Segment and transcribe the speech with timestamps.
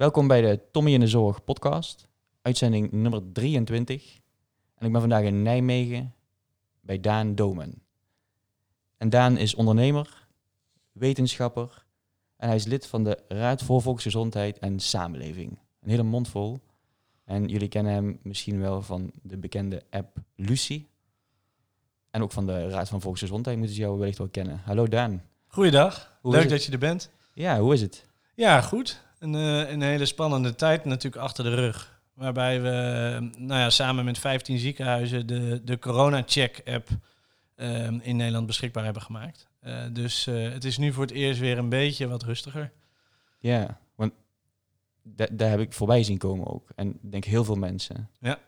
[0.00, 2.08] Welkom bij de Tommy in de Zorg podcast,
[2.42, 4.20] uitzending nummer 23.
[4.74, 6.14] En ik ben vandaag in Nijmegen
[6.80, 7.82] bij Daan Domen.
[8.96, 10.26] En Daan is ondernemer,
[10.92, 11.84] wetenschapper
[12.36, 15.58] en hij is lid van de Raad voor Volksgezondheid en Samenleving.
[15.80, 16.60] Een hele mond vol.
[17.24, 20.88] En jullie kennen hem misschien wel van de bekende app Lucie.
[22.10, 24.60] En ook van de Raad van Volksgezondheid moeten ze jou wellicht wel kennen.
[24.64, 25.22] Hallo Daan.
[25.46, 27.10] Goeiedag, Hoe leuk dat je er bent.
[27.34, 28.06] Ja, hoe is het?
[28.34, 29.08] Ja, goed.
[29.20, 32.00] Een, eh, een hele spannende tijd natuurlijk achter de rug.
[32.14, 36.88] Waarbij we eh, nou ja, samen met 15 ziekenhuizen de, de Corona-check-app
[37.54, 39.48] eh, in Nederland beschikbaar hebben gemaakt.
[39.60, 42.72] Eh, dus het is nu voor het eerst weer een beetje wat rustiger.
[43.38, 44.12] Ja, want
[45.02, 46.68] da- daar heb ik voorbij zien komen ook.
[46.74, 48.08] En ik denk heel veel mensen.
[48.20, 48.38] Ja.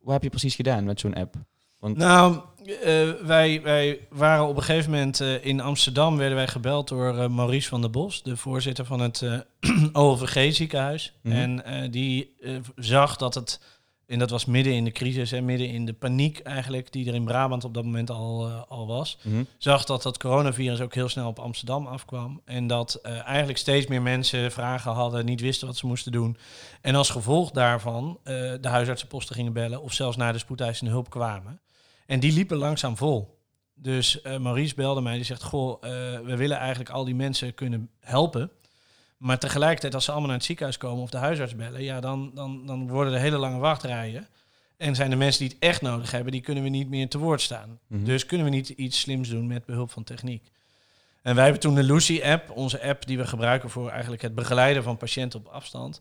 [0.00, 1.34] Wat heb je precies gedaan met zo'n app?
[1.78, 6.48] Want Nou, eh, wij, wij waren op een gegeven moment eh, in Amsterdam, werden wij
[6.48, 9.24] gebeld door eh, Maurice van der Bos, de voorzitter van het
[9.92, 11.12] OLVG ziekenhuis.
[11.22, 11.58] Mhm.
[11.58, 12.34] En die
[12.76, 13.60] zag dat het,
[14.06, 17.14] en dat was midden in de crisis, en midden in de paniek eigenlijk, die er
[17.14, 19.42] in Brabant op dat moment al, al was, Mhm.
[19.58, 22.40] zag dat dat coronavirus ook heel snel op Amsterdam afkwam.
[22.44, 26.36] En dat eigenlijk steeds meer mensen vragen hadden, niet wisten wat ze moesten doen.
[26.80, 31.60] En als gevolg daarvan de huisartsenposten gingen bellen of zelfs naar de spoedeisende hulp kwamen.
[32.08, 33.38] En die liepen langzaam vol.
[33.74, 37.54] Dus eh, Maurice belde mij, die zegt, goh, eh, we willen eigenlijk al die mensen
[37.54, 38.50] kunnen helpen.
[39.16, 42.30] Maar tegelijkertijd, als ze allemaal naar het ziekenhuis komen of de huisarts bellen, ja, dan,
[42.34, 44.28] dan, dan worden er hele lange wachtrijen.
[44.76, 47.18] En zijn de mensen die het echt nodig hebben, die kunnen we niet meer te
[47.18, 47.78] woord staan.
[47.86, 48.04] Mhm.
[48.04, 50.50] Dus kunnen we niet iets slims doen met behulp van techniek.
[51.22, 54.82] En wij hebben toen de Lucy-app, onze app die we gebruiken voor eigenlijk het begeleiden
[54.82, 56.00] van patiënten op afstand.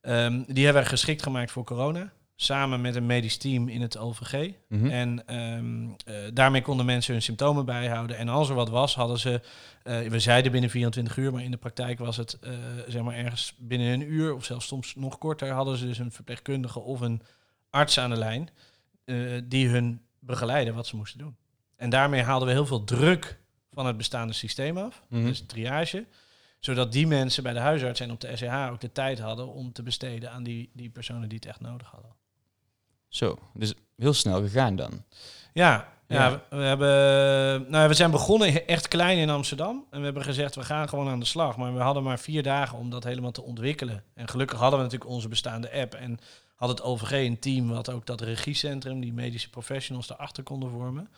[0.00, 2.12] ehm, die hebben we geschikt gemaakt voor corona.
[2.36, 4.52] Samen met een medisch team in het OVG.
[4.68, 4.86] Mhm.
[4.86, 8.16] En ehm, eh, daarmee konden mensen hun symptomen bijhouden.
[8.16, 9.40] En als er wat was, hadden ze,
[9.82, 12.52] eh, we zeiden binnen 24 uur, maar in de praktijk was het eh,
[12.88, 16.12] zeg maar ergens binnen een uur of zelfs soms nog korter, hadden ze dus een
[16.12, 17.22] verpleegkundige of een
[17.70, 18.48] arts aan de lijn
[19.48, 21.36] die hun begeleiden wat ze moesten doen.
[21.76, 23.38] En daarmee haalden we heel veel druk
[23.72, 25.24] van het bestaande systeem af, Mhm.
[25.24, 26.06] dus triage,
[26.60, 29.72] zodat die mensen bij de huisarts en op de SCH ook de tijd hadden om
[29.72, 32.10] te besteden aan die, die personen die het echt nodig hadden.
[33.14, 35.04] Zo, dus heel snel gegaan dan.
[35.52, 36.28] Ja, ja.
[36.28, 36.42] Ja.
[36.50, 39.84] we, hebben, nou, we zijn begonnen echt klein in Amsterdam.
[39.90, 41.56] En we hebben gezegd, we gaan gewoon aan de slag.
[41.56, 44.02] Maar we hadden maar vier dagen om dat helemaal te ontwikkelen.
[44.14, 45.94] En gelukkig hadden we natuurlijk onze bestaande app.
[45.94, 46.18] En
[46.54, 51.08] had het OVG een team wat ook dat regiecentrum, die medische professionals daarachter konden vormen.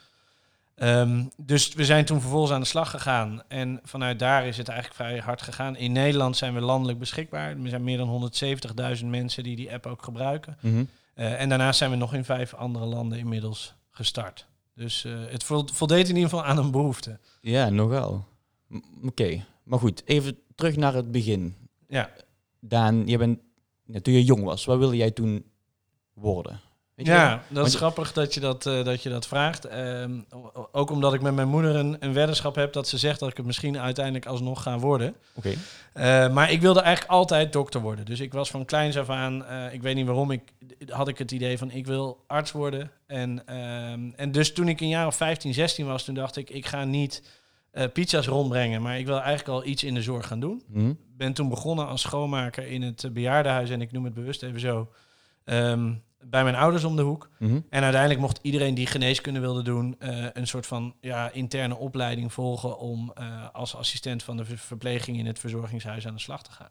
[0.74, 3.42] Ehm, dus we zijn toen vervolgens aan de slag gegaan.
[3.48, 5.76] En vanuit daar is het eigenlijk vrij hard gegaan.
[5.76, 7.50] In Nederland zijn we landelijk beschikbaar.
[7.50, 10.56] Er zijn meer dan 170.000 mensen die die app ook gebruiken.
[10.60, 10.84] Mhm.
[11.16, 14.46] Eh, en daarnaast zijn we nog in vijf andere landen inmiddels gestart.
[14.74, 17.18] Dus eh, het vol- voldeed in ieder geval aan een behoefte.
[17.40, 18.24] Ja, nogal.
[19.02, 21.54] Oké, maar goed, even terug naar het begin.
[21.88, 22.10] Ja,
[22.60, 23.38] Daan, je bent,
[23.84, 25.44] ja, toen je jong was, wat wilde jij toen
[26.12, 26.60] worden?
[26.96, 27.20] Weet je wel?
[27.20, 29.64] ja dat is je- grappig dat je dat, eh, dat, je dat vraagt.
[29.64, 30.20] Ehm,
[30.72, 33.36] ook omdat ik met mijn moeder een, een weddenschap heb dat ze zegt dat ik
[33.36, 35.14] het misschien uiteindelijk alsnog ga worden.
[35.34, 35.54] Oké.
[35.92, 38.04] Eh, maar ik wilde eigenlijk altijd dokter worden.
[38.04, 40.42] Dus ik was van kleins af aan, eh, ik weet niet waarom, ik,
[40.88, 42.90] had ik het idee van ik wil arts worden.
[43.06, 46.50] En, ehm, en dus toen ik een jaar of 15, 16 was, toen dacht ik,
[46.50, 47.22] ik ga niet
[47.92, 50.62] pizza's rondbrengen, maar ik wil eigenlijk al iets in de zorg gaan doen.
[50.68, 50.92] Mhm.
[51.16, 53.70] ben toen begonnen als schoonmaker in het bejaardenhuis.
[53.70, 54.88] En ik noem het bewust even zo.
[55.44, 57.28] ehm, bij mijn ouders om de hoek.
[57.38, 57.60] Mhm.
[57.70, 59.96] En uiteindelijk mocht iedereen die geneeskunde wilde doen...
[59.98, 62.78] eh, een soort van ja, interne opleiding volgen...
[62.78, 66.52] om eh, als assistent van de ver- verpleging in het verzorgingshuis aan de slag te
[66.52, 66.70] gaan.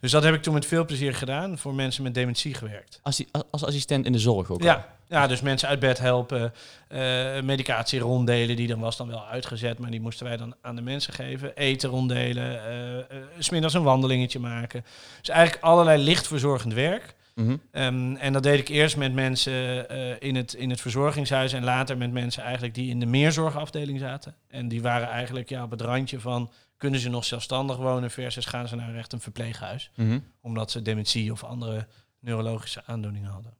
[0.00, 1.58] Dus dat heb ik toen met veel plezier gedaan.
[1.58, 3.00] Voor mensen met dementie gewerkt.
[3.02, 4.66] Als, als assistent in de zorg ook al?
[4.66, 6.52] Ja, ja, dus mensen uit bed helpen,
[6.88, 7.00] eh,
[7.42, 10.82] medicatie ronddelen, die dan was dan wel uitgezet, maar die moesten wij dan aan de
[10.82, 11.56] mensen geven.
[11.56, 13.04] Eten ronddelen, eh eh,
[13.38, 14.84] 's middags een wandelingetje maken.
[15.18, 17.14] Dus eigenlijk allerlei licht verzorgend werk.
[17.34, 17.56] Mhm.
[17.70, 21.64] Ehm, en dat deed ik eerst met mensen eh, in, het, in het verzorgingshuis en
[21.64, 24.34] later met mensen eigenlijk die in de meerzorgafdeling zaten.
[24.48, 28.44] En die waren eigenlijk ja, op het randje van, kunnen ze nog zelfstandig wonen versus
[28.44, 29.90] gaan ze naar echt een verpleeghuis.
[29.96, 30.18] Mhm.
[30.40, 31.86] Omdat ze dementie of andere
[32.20, 33.52] neurologische aandoeningen hadden.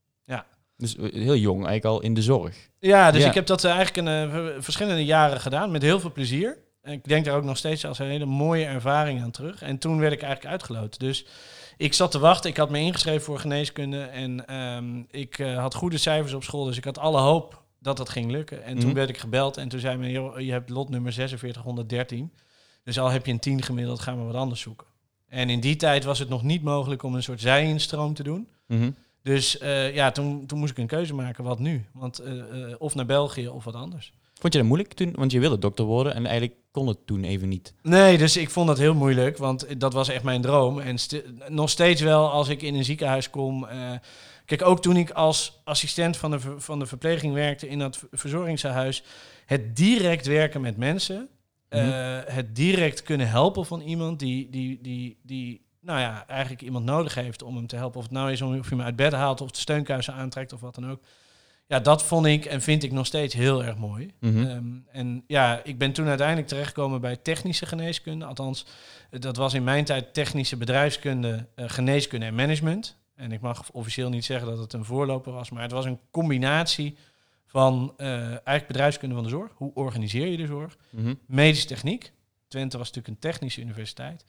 [0.76, 2.56] Dus eh, heel jong, eigenlijk al in de zorg.
[2.78, 3.28] Ja, dus Ja.
[3.28, 6.58] ik heb dat eh, eigenlijk in v- verschillende jaren gedaan met heel veel plezier.
[6.82, 9.62] En ik denk daar ook nog steeds als een hele mooie ervaring aan terug.
[9.62, 10.98] En toen werd ik eigenlijk uitgeloot.
[11.00, 11.26] Dus
[11.76, 12.50] ik zat te wachten.
[12.50, 14.00] Ik had me ingeschreven voor geneeskunde.
[14.02, 16.64] En ehm, ik eh, had goede cijfers op school.
[16.64, 18.64] Dus ik had alle hoop dat dat ging lukken.
[18.64, 18.94] En toen Mhm.
[18.94, 19.56] werd ik gebeld.
[19.56, 22.32] En toen zei men, joh, je hebt lot nummer 4613.
[22.84, 24.86] Dus al heb je een 10 gemiddeld, gaan we wat anders zoeken.
[25.28, 28.48] En in die tijd was het nog niet mogelijk om een soort zijinstroom te doen.
[28.66, 28.90] Mhm.
[29.22, 31.84] Dus eh, ja, toen, toen moest ik een keuze maken, wat nu?
[31.92, 32.32] Want eh,
[32.78, 34.12] of naar België of wat anders.
[34.44, 35.12] Vond je dat moeilijk toen?
[35.16, 37.74] Want je wilde dokter worden en eigenlijk kon het toen even niet.
[37.82, 40.78] Nee, dus ik vond dat heel moeilijk, want dat was echt mijn droom.
[40.80, 43.64] En st- nog steeds wel als ik in een ziekenhuis kom.
[43.64, 43.90] eh,
[44.44, 49.02] kijk, ook toen ik als assistent van de, van de verpleging werkte in dat verzorgingshuis.
[49.46, 51.28] Het direct werken met mensen.
[51.68, 52.22] eh, Mhm.
[52.26, 57.14] het direct kunnen helpen van iemand die, die, die, die nou ja, eigenlijk iemand nodig
[57.14, 57.98] heeft om hem te helpen.
[57.98, 60.52] Of het nou is om, of je hem uit bed haalt of de steunkuisen aantrekt
[60.52, 61.00] of wat dan ook.
[61.66, 64.12] Ja, dat vond ik en vind ik nog steeds heel erg mooi.
[64.20, 64.46] Mhm.
[64.46, 68.24] Ehm, en ja, ik ben toen uiteindelijk terechtgekomen bij technische geneeskunde.
[68.24, 68.66] Althans,
[69.10, 72.96] dat was in mijn tijd technische bedrijfskunde, eh, geneeskunde en management.
[73.14, 76.00] En ik mag officieel niet zeggen dat het een voorloper was, maar het was een
[76.10, 76.96] combinatie
[77.46, 79.52] van eh, eigenlijk bedrijfskunde van de zorg.
[79.54, 80.76] Hoe organiseer je de zorg?
[80.90, 81.14] Mhm.
[81.26, 82.12] Medische techniek.
[82.48, 84.24] Twente was natuurlijk een technische universiteit.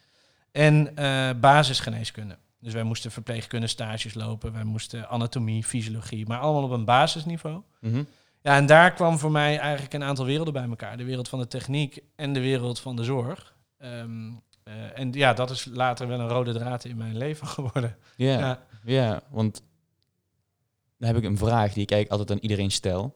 [0.52, 2.38] En eh, basisgeneeskunde.
[2.60, 4.54] Dus wij moesten verpleegkunde stages lopen.
[4.54, 7.62] Wij moesten anatomie, fysiologie, maar allemaal op een basisniveau.
[7.80, 8.04] Mhm.
[8.42, 10.98] Ja, en daar kwam voor mij eigenlijk een aantal werelden bij elkaar.
[10.98, 13.56] De wereld van de techniek en de wereld van de zorg.
[13.78, 14.32] Ehm,
[14.64, 17.98] eh, en ja, dat is later wel een rode draad in mijn leven geworden.
[18.16, 18.40] Ja.
[18.40, 18.64] Ja.
[18.84, 19.64] Ja, want
[20.98, 23.16] dan heb ik een vraag die ik eigenlijk altijd aan iedereen stel.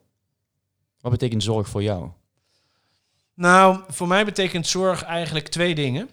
[1.02, 2.10] Wat betekent zorg voor jou?
[3.34, 6.10] Nou, voor mij betekent zorg eigenlijk twee dingen.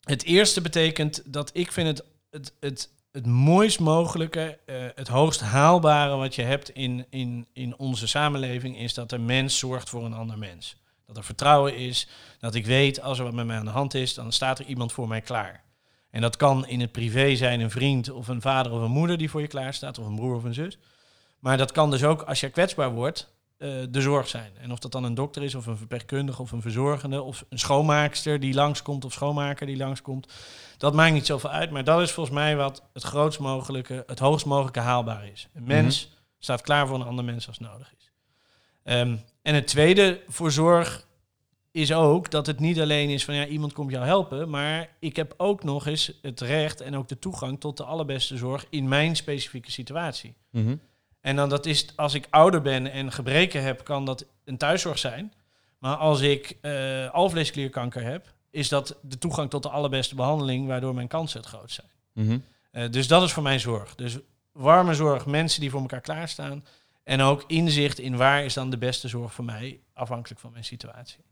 [0.00, 5.40] Het eerste betekent dat ik vind het het, het, het mooist mogelijke, eh, het hoogst
[5.40, 10.04] haalbare wat je hebt in, in, in onze samenleving, is dat een mens zorgt voor
[10.04, 10.76] een ander mens.
[11.06, 13.94] Dat er vertrouwen is, dat ik weet als er wat met mij aan de hand
[13.94, 15.64] is, dan staat er iemand voor mij klaar.
[16.10, 19.18] En dat kan in het privé zijn een vriend of een vader of een moeder
[19.18, 20.78] die voor je klaar staat, of een broer of een zus.
[21.38, 23.32] Maar dat kan dus ook als je kwetsbaar wordt,
[23.90, 24.52] de zorg zijn.
[24.60, 27.58] En of dat dan een dokter is, of een verpleegkundige, of een verzorgende, of een
[27.58, 30.32] schoonmaakster die langskomt, of schoonmaker die langskomt.
[30.78, 34.18] Dat maakt niet zoveel uit, maar dat is volgens mij wat het grootst mogelijke, het
[34.18, 35.48] hoogst mogelijke haalbaar is.
[35.54, 38.12] Een mens staat klaar voor een ander mens als nodig is.
[38.82, 41.06] Ehm, en het tweede voor zorg
[41.70, 45.16] is ook dat het niet alleen is van ja, iemand komt jou helpen, maar ik
[45.16, 48.88] heb ook nog eens het recht en ook de toegang tot de allerbeste zorg in
[48.88, 50.34] mijn specifieke situatie.
[50.50, 50.76] Mhm.
[51.20, 54.98] En dan dat is, als ik ouder ben en gebreken heb, kan dat een thuiszorg
[54.98, 55.32] zijn.
[55.78, 60.94] Maar als ik eh alvleesklierkanker heb, is dat de toegang tot de allerbeste behandeling, waardoor
[60.94, 62.26] mijn kansen het grootst zijn.
[62.26, 62.38] Mhm.
[62.70, 63.94] Eh, dus dat is voor mij zorg.
[63.94, 64.18] Dus
[64.52, 66.64] warme zorg, mensen die voor elkaar klaarstaan.
[67.04, 70.64] En ook inzicht in waar is dan de beste zorg voor mij, afhankelijk van mijn
[70.64, 71.24] situatie.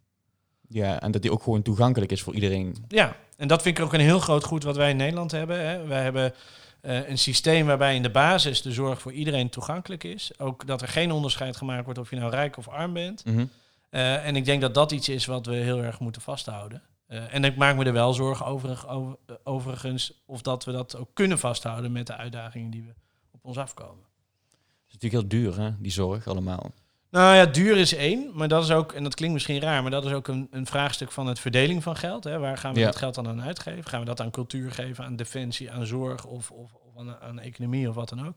[0.68, 2.84] Ja, en dat die ook gewoon toegankelijk is voor iedereen.
[2.88, 5.66] Ja, en dat vind ik ook een heel groot goed wat wij in Nederland hebben.
[5.66, 5.86] Hè.
[5.86, 6.34] Wij hebben
[6.80, 10.38] eh, een systeem waarbij in de basis de zorg voor iedereen toegankelijk is.
[10.38, 13.24] Ook dat er geen onderscheid gemaakt wordt of je nou rijk of arm bent.
[13.24, 13.46] Mhm.
[13.90, 16.82] Eh, en ik denk dat dat iets is wat we heel erg moeten vasthouden.
[17.06, 20.96] Eh, en ik maak me er wel zorgen over, over, overigens of dat we dat
[20.96, 22.94] ook kunnen vasthouden met de uitdagingen die we
[23.30, 24.04] op ons afkomen.
[24.04, 26.72] Het is natuurlijk heel duur, hè, die zorg allemaal.
[27.10, 29.90] Nou ja, duur is één, maar dat is ook, en dat klinkt misschien raar, maar
[29.90, 32.24] dat is ook een, een vraagstuk van het verdeling van geld.
[32.24, 32.38] Hè.
[32.38, 32.86] Waar gaan we Ja.
[32.86, 33.84] dat geld dan aan uitgeven?
[33.84, 37.38] Gaan we dat aan cultuur geven, aan defensie, aan zorg of, of, of aan, aan
[37.40, 38.34] economie of wat dan ook?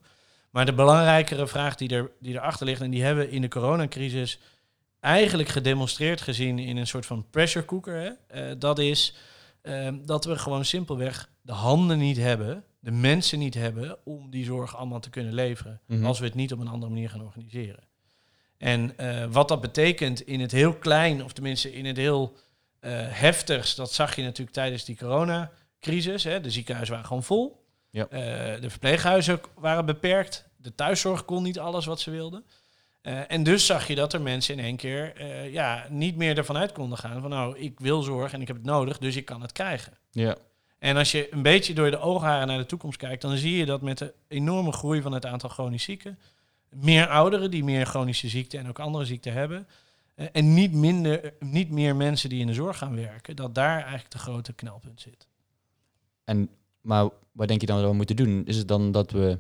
[0.49, 3.47] Maar de belangrijkere vraag die, er, die erachter ligt, en die hebben we in de
[3.47, 4.39] coronacrisis
[4.99, 8.09] eigenlijk gedemonstreerd gezien in een soort van pressure cooker, hè?
[8.27, 9.15] Eh, dat is
[9.61, 14.45] ehm, dat we gewoon simpelweg de handen niet hebben, de mensen niet hebben om die
[14.45, 16.05] zorg allemaal te kunnen leveren, Mhm.
[16.05, 17.89] als we het niet op een andere manier gaan organiseren.
[18.61, 22.35] En eh, wat dat betekent in het heel klein, of tenminste in het heel
[22.79, 26.23] eh heftigs, dat zag je natuurlijk tijdens die coronacrisis.
[26.23, 26.41] Hè.
[26.41, 27.65] De ziekenhuizen waren gewoon vol.
[27.89, 28.07] Ja.
[28.07, 30.49] Eh, de verpleeghuizen waren beperkt.
[30.57, 32.43] De thuiszorg kon niet alles wat ze wilden.
[33.27, 36.71] En dus zag je dat er mensen in één keer ja, niet meer ervan uit
[36.71, 39.41] konden gaan van nou, ik wil zorg en ik heb het nodig, dus ik kan
[39.41, 39.97] het krijgen.
[40.11, 40.35] Ja.
[40.79, 43.65] En als je een beetje door de oogharen naar de toekomst kijkt, dan zie je
[43.65, 46.19] dat met de enorme groei van het aantal chronisch zieken,
[46.75, 49.67] meer ouderen die meer chronische ziekten en ook andere ziekten hebben,
[50.15, 53.79] eh, en niet, minder, niet meer mensen die in de zorg gaan werken, dat daar
[53.79, 55.27] eigenlijk de grote knelpunt zit.
[56.23, 56.49] En,
[56.81, 58.45] maar wat denk je dan dat we moeten doen?
[58.45, 59.39] Is het dan dat we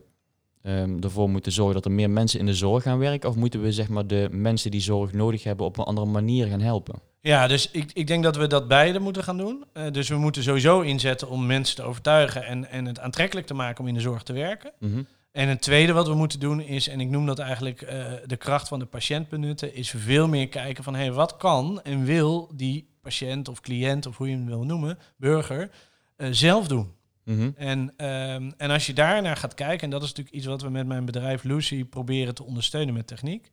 [0.61, 3.29] ehm, ervoor moeten zorgen dat er meer mensen in de zorg gaan werken?
[3.29, 6.47] Of moeten we zeg maar, de mensen die zorg nodig hebben op een andere manier
[6.47, 7.01] gaan helpen?
[7.21, 9.65] Ja, dus ik, ik denk dat we dat beide moeten gaan doen.
[9.73, 13.53] Eh, dus we moeten sowieso inzetten om mensen te overtuigen en, en het aantrekkelijk te
[13.53, 14.71] maken om in de zorg te werken.
[14.79, 15.01] Mhm.
[15.31, 18.37] En het tweede wat we moeten doen is, en ik noem dat eigenlijk eh, de
[18.37, 22.03] kracht van de patiënt benutten, is veel meer kijken van hé, hey, wat kan en
[22.03, 25.71] wil die patiënt of cliënt of hoe je hem wil noemen, burger,
[26.15, 26.93] eh, zelf doen.
[27.23, 27.51] Mhm.
[27.55, 30.69] En, ehm, en als je daarnaar gaat kijken, en dat is natuurlijk iets wat we
[30.69, 33.51] met mijn bedrijf Lucy proberen te ondersteunen met techniek,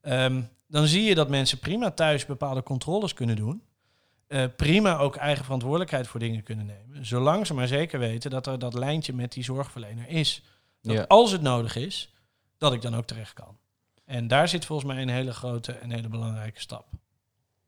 [0.00, 3.62] ehm, dan zie je dat mensen prima thuis bepaalde controles kunnen doen.
[4.26, 7.06] Eh, prima ook eigen verantwoordelijkheid voor dingen kunnen nemen.
[7.06, 10.42] Zolang ze maar zeker weten dat er dat lijntje met die zorgverlener is.
[10.82, 11.04] Dat Ja.
[11.08, 12.12] als het nodig is,
[12.58, 13.58] dat ik dan ook terecht kan.
[14.04, 16.86] En daar zit volgens mij een hele grote en hele belangrijke stap.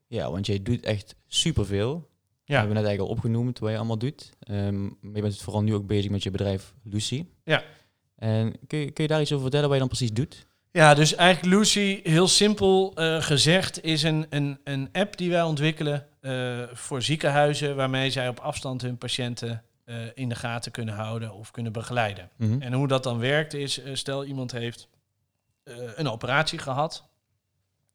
[0.07, 1.93] Ja, want jij doet echt superveel.
[2.45, 4.29] We Ja, hebben net eigenlijk al opgenoemd wat je allemaal doet.
[4.47, 7.25] Maar je bent vooral nu ook bezig met je bedrijf Lucy.
[7.43, 7.63] Ja.
[8.15, 10.47] En kun je, kun je daar iets over vertellen wat je dan precies doet?
[10.71, 15.41] ja dus eigenlijk Lucy, heel simpel eh, gezegd, is een, een, een app die wij
[15.43, 20.95] ontwikkelen eh, voor ziekenhuizen, waarmee zij op afstand hun patiënten eh, in de gaten kunnen
[20.95, 22.29] houden of kunnen begeleiden.
[22.35, 22.61] Mhm.
[22.61, 24.87] En hoe dat dan werkt is, eh, stel iemand heeft
[25.63, 27.09] eh, een operatie gehad,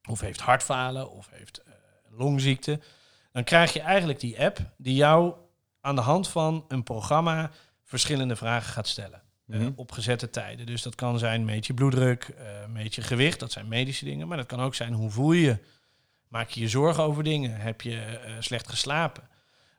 [0.08, 1.62] of heeft hartfalen, of heeft
[2.10, 2.80] longziekte,
[3.32, 5.34] dan krijg je eigenlijk die app die jou
[5.80, 7.50] aan de hand van een programma
[7.84, 9.22] verschillende vragen gaat stellen.
[9.44, 9.70] Mhm.
[9.74, 10.66] op gezette tijden.
[10.66, 14.28] Dus dat kan zijn meet je bloeddruk, eh meet je gewicht, dat zijn medische dingen.
[14.28, 15.56] Maar dat kan ook zijn hoe voel je je?
[16.28, 17.60] Maak je je zorgen over dingen?
[17.60, 19.28] Heb je slecht geslapen?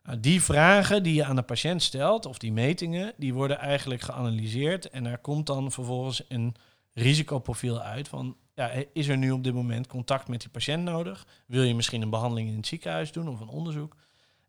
[0.03, 4.01] Nou, die vragen die je aan de patiënt stelt, of die metingen, die worden eigenlijk
[4.01, 4.89] geanalyseerd.
[4.89, 6.55] En daar komt dan vervolgens een
[6.93, 11.25] risicoprofiel uit van, ja, is er nu op dit moment contact met die patiënt nodig?
[11.45, 13.95] Wil je misschien een behandeling in het ziekenhuis doen of een onderzoek?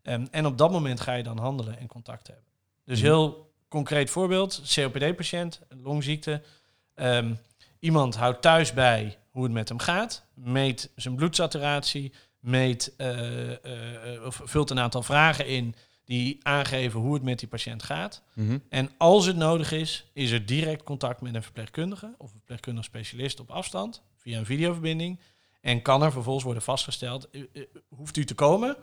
[0.01, 2.45] Ehm, en op dat moment ga je dan handelen en contact hebben.
[2.85, 3.07] Dus Mhm.
[3.07, 6.41] heel concreet voorbeeld, COPD-patiënt, longziekte.
[6.95, 7.33] Ehm,
[7.79, 13.51] iemand houdt thuis bij hoe het met hem gaat, meet zijn bloedsaturatie, meet, eh,
[14.15, 18.23] eh, of vult een aantal vragen in die aangeven hoe het met die patiënt gaat.
[18.33, 18.57] Mhm.
[18.69, 22.83] En als het nodig is, is er direct contact met een verpleegkundige of een verpleegkundig
[22.83, 25.19] specialist op afstand via een videoverbinding.
[25.61, 27.41] En kan er vervolgens worden vastgesteld, eh,
[27.89, 28.77] hoeft u te komen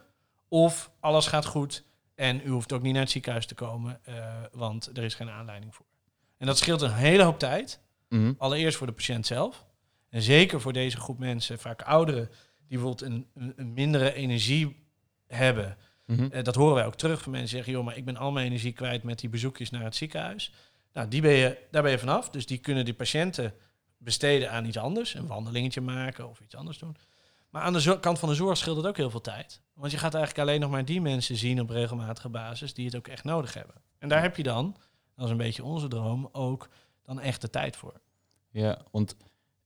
[0.49, 1.85] of alles gaat goed
[2.15, 4.01] en u hoeft ook niet naar het ziekenhuis te komen,
[4.53, 5.87] want er is geen aanleiding voor.
[6.39, 7.81] En dat scheelt een hele hoop tijd.
[8.09, 8.33] Mhm.
[8.39, 9.67] Allereerst voor de patiënt zelf.
[10.11, 12.31] En zeker voor deze groep mensen, vaak ouderen,
[12.69, 14.87] die bijvoorbeeld een, een, een mindere energie
[15.27, 15.77] hebben.
[16.05, 16.29] Mhm.
[16.31, 18.33] Eh, dat horen wij ook terug van mensen die zeggen, joh, maar ik ben al
[18.33, 20.53] mijn energie kwijt met die bezoekjes naar het ziekenhuis.
[20.93, 22.31] Nou, die ben je, daar ben je vanaf.
[22.31, 23.55] Dus die kunnen die patiënten
[23.99, 25.15] besteden aan iets anders.
[25.15, 26.97] Een wandelingetje maken of iets anders doen.
[27.51, 29.61] Maar aan de kant van de zorg scheelt het ook heel veel tijd.
[29.75, 32.97] Want je gaat eigenlijk alleen nog maar die mensen zien op regelmatige basis die het
[32.97, 33.75] ook echt nodig hebben.
[33.99, 34.77] En daar heb je dan,
[35.15, 36.69] dat is een beetje onze droom, ook
[37.03, 38.01] dan echt de tijd voor.
[38.51, 39.17] Ja, want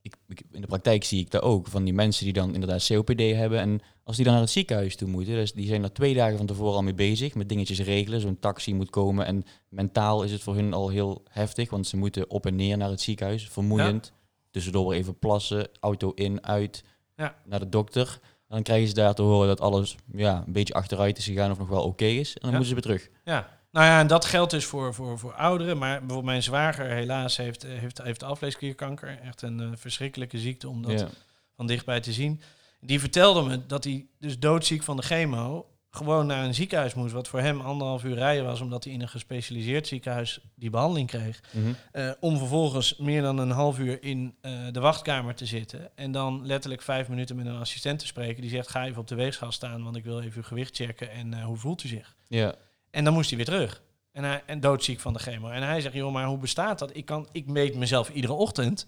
[0.02, 1.66] ik, ik- in de praktijk zie ik dat ook.
[1.66, 3.58] Van die mensen die dan inderdaad COPD hebben.
[3.60, 5.34] En als die dan naar het ziekenhuis toe moeten.
[5.34, 7.34] Dus die zijn er twee dagen van tevoren al mee bezig.
[7.34, 8.20] Met dingetjes regelen.
[8.20, 9.26] Zo'n taxi moet komen.
[9.26, 11.70] En mentaal is het voor hun al heel heftig.
[11.70, 13.48] Want ze moeten op en neer naar het ziekenhuis.
[13.48, 14.12] Vermoeiend.
[14.50, 15.68] Tussendoor weer even plassen.
[15.80, 16.84] Auto in, uit.
[17.16, 17.36] Ja.
[17.44, 18.18] Naar de dokter.
[18.22, 21.50] En dan krijgen ze daar te horen dat alles ja, een beetje achteruit is gegaan.
[21.50, 22.34] Of nog wel oké is.
[22.34, 22.56] En dan Ja.
[22.56, 23.10] moeten ze weer terug.
[23.24, 25.78] Ja, nou ja, en dat geldt dus voor, voor, voor ouderen.
[25.78, 29.18] Maar bijvoorbeeld mijn zwager helaas heeft, eh, heeft, heeft alvleesklierkanker.
[29.22, 31.08] Echt een eh, verschrikkelijke ziekte om dat Ja.
[31.56, 32.40] van dichtbij te zien.
[32.80, 37.12] Die vertelde me dat hij dus doodziek van de chemo gewoon naar een ziekenhuis moest.
[37.12, 41.08] Wat voor hem anderhalf uur rijden was, omdat hij in een gespecialiseerd ziekenhuis die behandeling
[41.08, 41.40] kreeg.
[41.50, 41.72] Mhm.
[41.92, 44.34] Eh, om vervolgens meer dan een half uur in
[44.72, 45.96] de wachtkamer te zitten.
[45.96, 48.40] En dan letterlijk vijf minuten met een assistent te spreken.
[48.40, 51.10] Die zegt, ga even op de weegschaal staan, want ik wil even uw gewicht checken.
[51.10, 52.14] En hoe voelt u zich?
[52.28, 52.54] ja.
[52.92, 53.82] En dan moest hij weer terug.
[54.12, 55.48] En, hij, en doodziek van de chemo.
[55.48, 56.96] En hij zegt, joh, maar hoe bestaat dat?
[56.96, 58.86] Ik, kan, ik meet mezelf iedere ochtend.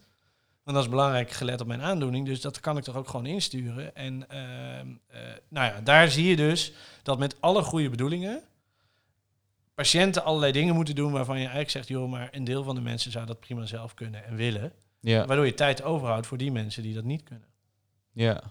[0.62, 2.26] Want dat is belangrijk gelet op mijn aandoening.
[2.26, 3.96] Dus dat kan ik toch ook gewoon insturen.
[3.96, 8.42] En ehm, eh, nou ja, daar zie je dus dat met alle goede bedoelingen...
[9.74, 11.88] patiënten allerlei dingen moeten doen waarvan je eigenlijk zegt...
[11.88, 14.72] joh, maar een deel van de mensen zou dat prima zelf kunnen en willen.
[15.00, 15.26] ja.
[15.26, 17.48] Waardoor je tijd overhoudt voor die mensen die dat niet kunnen.
[18.12, 18.42] Ja.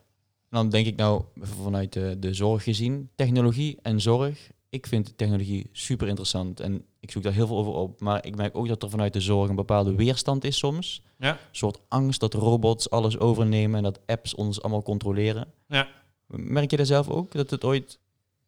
[0.53, 4.51] En dan denk ik nou, vanuit de, de zorg gezien, technologie en zorg.
[4.73, 7.99] Ik vind technologie super interessant en ik zoek daar heel veel over op.
[7.99, 11.03] Maar ik merk ook dat er vanuit de zorg een bepaalde weerstand is soms.
[11.17, 11.31] Ja.
[11.31, 15.47] Een soort angst dat robots alles overnemen en dat apps ons allemaal controleren.
[15.67, 15.87] Ja.
[16.27, 17.99] Merk je dat zelf ook, dat het ooit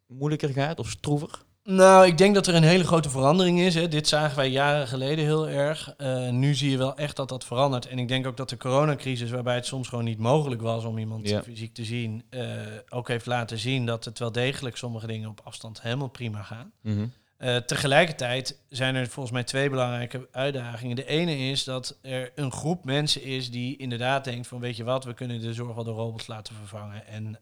[0.08, 1.44] moeilijker gaat of stroever?
[1.70, 3.76] Nou, ik denk dat er een hele grote verandering is.
[3.76, 3.88] Hè.
[3.88, 5.94] Dit zagen wij jaren geleden heel erg.
[5.98, 7.88] Eh, nu zie je wel echt dat dat verandert.
[7.88, 10.98] En ik denk ook dat de coronacrisis, waarbij het soms gewoon niet mogelijk was om
[10.98, 11.44] iemand Ja.
[11.44, 12.50] fysiek te zien, eh,
[12.90, 16.72] ook heeft laten zien dat het wel degelijk sommige dingen op afstand helemaal prima gaan.
[16.82, 17.06] Mhm.
[17.38, 20.96] Eh, tegelijkertijd zijn er volgens mij twee belangrijke uitdagingen.
[20.96, 24.84] De ene is dat er een groep mensen is die inderdaad denkt van weet je
[24.84, 27.40] wat, we kunnen de zorg wel door robots laten vervangen en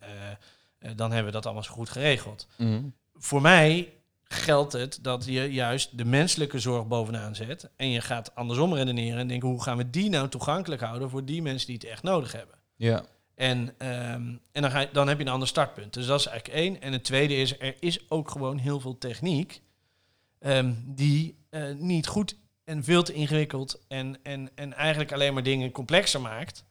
[0.95, 2.81] dan hebben we dat allemaal zo goed geregeld Mhm.
[3.13, 3.93] voor mij
[4.33, 7.69] geldt het dat je juist de menselijke zorg bovenaan zet.
[7.75, 11.25] En je gaat andersom redeneren en denken, hoe gaan we die nou toegankelijk houden voor
[11.25, 12.55] die mensen die het echt nodig hebben?
[12.75, 13.05] Ja.
[13.35, 15.93] En, ehm, en dan, ga je, dan heb je een ander startpunt.
[15.93, 16.81] Dus dat is eigenlijk één.
[16.81, 19.61] En het tweede is, er is ook gewoon heel veel techniek
[20.39, 25.43] ehm, die eh, niet goed en veel te ingewikkeld en, en, en eigenlijk alleen maar
[25.43, 26.65] dingen complexer maakt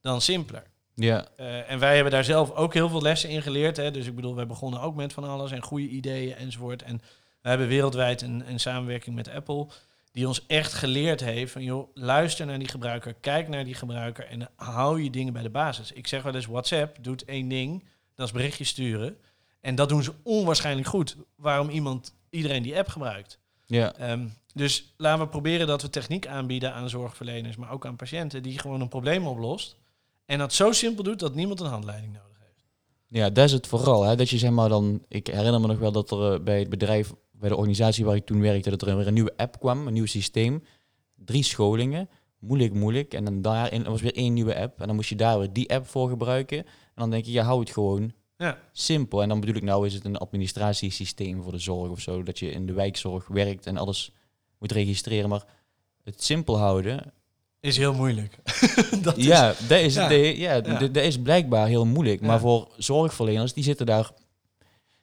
[0.00, 0.69] dan simpeler.
[1.02, 1.26] Ja.
[1.36, 3.76] Eh, en wij hebben daar zelf ook heel veel lessen in geleerd.
[3.76, 3.90] Hè.
[3.90, 6.82] Dus ik bedoel, wij begonnen ook met van alles en goede ideeën enzovoort.
[6.82, 7.00] En
[7.42, 9.66] we hebben wereldwijd een, een samenwerking met Apple.
[10.12, 14.26] die ons echt geleerd heeft van joh, luister naar die gebruiker, kijk naar die gebruiker
[14.26, 15.92] en hou je dingen bij de basis.
[15.92, 19.16] Ik zeg wel eens, WhatsApp doet één ding, dat is berichtjes sturen.
[19.60, 21.16] En dat doen ze onwaarschijnlijk goed.
[21.36, 23.38] Waarom iemand, iedereen die app gebruikt.
[23.66, 27.96] Ja, Ehm, dus laten we proberen dat we techniek aanbieden aan zorgverleners, maar ook aan
[27.96, 29.76] patiënten, die gewoon een probleem oplost.
[30.30, 32.64] En dat zo simpel doet dat niemand een handleiding nodig heeft.
[33.08, 34.02] ja, dat is het vooral.
[34.02, 34.16] Hè?
[34.16, 36.70] Dat je zeg maar dan, ik herinner me nog wel dat er eh, bij het
[36.70, 39.86] bedrijf, bij de organisatie waar ik toen werkte, dat er weer een nieuwe app kwam,
[39.86, 40.62] een nieuw systeem.
[41.14, 42.08] Drie scholingen,
[42.38, 43.14] moeilijk, moeilijk.
[43.14, 44.80] En dan daarin was weer één nieuwe app.
[44.80, 46.58] En dan moest je daar weer die app voor gebruiken.
[46.58, 49.22] En dan denk je, ja, hou het gewoon Ja, simpel.
[49.22, 52.38] En dan bedoel ik nou, is het een administratiesysteem voor de zorg of zo, dat
[52.38, 54.12] je in de wijkzorg werkt en alles
[54.58, 55.28] moet registreren.
[55.28, 55.44] Maar
[56.02, 57.12] het simpel houden,
[57.60, 58.36] is heel moeilijk.
[59.02, 60.08] dat is- ja, dat is, ja.
[60.08, 62.20] de- ja, is blijkbaar heel moeilijk.
[62.20, 64.10] Maar voor zorgverleners, die zitten daar...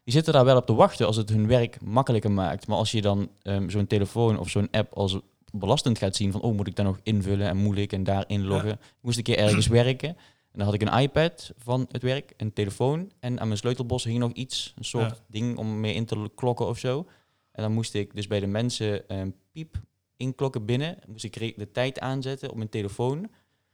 [0.04, 2.68] Die zitten daar wel op te wachten als het hun werk makkelijker maakt.
[2.68, 5.18] Maar als je dan ehm, zo'n telefoon of zo'n app als
[5.54, 6.42] belastend gaat zien van...
[6.42, 8.72] oh, moet ik daar nog invullen en moeilijk en daar inloggen.
[8.72, 10.10] Ik moest een keer ergens werken.
[10.10, 13.12] En dan had ik een iPad van het werk, een telefoon...
[13.20, 16.68] en aan mijn sleutelbos hing nog iets, een soort ding om mee in te klokken
[16.68, 17.06] of zo.
[17.52, 19.76] En dan moest ik dus bij de mensen een piep
[20.18, 20.98] inklokken binnen.
[21.08, 23.32] Moest ik de tijd aanzetten op mijn telefoon.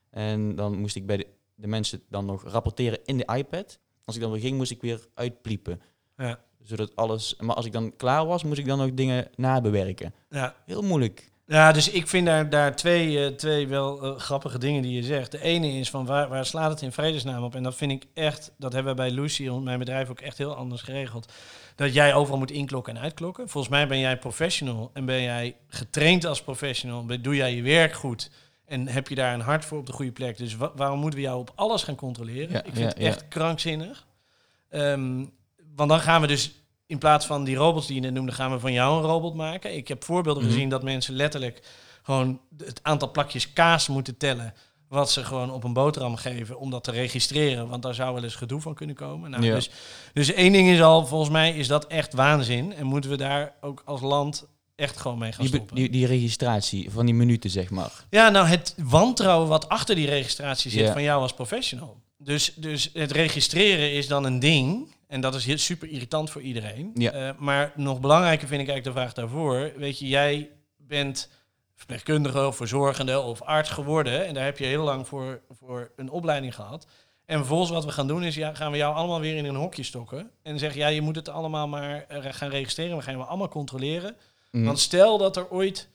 [0.10, 3.80] En dan moest ik bij de, de mensen dan nog rapporteren in de iPad.
[4.06, 5.82] Als ik dan weer ging, moest ik weer uitpliepen.
[6.18, 6.40] Ja.
[6.62, 7.36] Zodat alles...
[7.40, 10.14] Maar als ik dan klaar was, moest ik dan nog dingen nabewerken.
[10.30, 10.56] Ja.
[10.66, 11.32] Heel moeilijk.
[11.46, 15.04] Ja, dus ik vind daar, daar twee, eh, twee wel eh, grappige dingen die je
[15.04, 15.32] zegt.
[15.32, 17.56] De ene is van waar, waar slaat het in vredesnaam op?
[17.56, 20.56] En dat vind ik echt, dat hebben we bij Lucy, mijn bedrijf, ook echt heel
[20.56, 21.32] anders geregeld.
[21.75, 23.50] Dat jij overal moet inklokken en uitklokken.
[23.50, 27.06] Volgens mij ben jij professional en ben jij getraind als professional.
[27.22, 28.32] Doe jij je werk goed
[28.65, 30.38] en heb je daar een hart voor op de goede plek.
[30.38, 32.51] Dus wa- waarom moeten we jou op alles gaan controleren?
[32.51, 33.06] Ja, ik vind ja, het ja.
[33.08, 34.06] echt krankzinnig.
[34.70, 35.25] Ehm,
[35.75, 36.51] want dan gaan we dus
[36.86, 39.36] in plaats van die robots die je net noemde, gaan we van jou een robot
[39.36, 39.75] maken.
[39.75, 40.51] Ik heb voorbeelden Mhm.
[40.51, 41.62] gezien dat mensen letterlijk
[42.03, 44.53] gewoon het aantal plakjes kaas moeten tellen.
[44.94, 47.68] Wat ze gewoon op een boterham geven om dat te registreren.
[47.68, 49.30] Want daar zou wel eens gedoe van kunnen komen.
[49.30, 49.54] Nou, Ja.
[49.56, 49.70] dus,
[50.14, 52.74] dus één ding is al, volgens mij is dat echt waanzin.
[52.74, 54.46] En moeten we daar ook als land
[54.76, 55.76] echt gewoon mee gaan stoppen.
[55.76, 57.92] die, die registratie van die minuten, zeg maar.
[58.10, 62.02] Ja, nou het wantrouwen wat achter die registratie zit van jou als professional.
[62.17, 64.96] Dus, dus het registreren is dan een ding.
[65.08, 66.91] En dat is heel super irritant voor iedereen.
[66.94, 67.12] Ja.
[67.12, 69.72] Eh, maar nog belangrijker vind ik eigenlijk de vraag daarvoor.
[69.78, 71.30] Weet je, jij bent
[71.86, 74.26] verpleegkundige of verzorgende of arts geworden.
[74.26, 76.88] En daar heb je heel lang voor, voor een opleiding gehad.
[77.26, 79.56] En vervolgens wat we gaan doen is, ja, gaan we jou allemaal weer in een
[79.56, 80.32] hokje stokken.
[80.41, 82.98] En zeggen, ja, je moet het allemaal maar eh, gaan registreren.
[82.98, 84.15] We gaan je allemaal controleren.
[84.52, 84.65] Mhm.
[84.65, 85.89] Want stel dat er ooit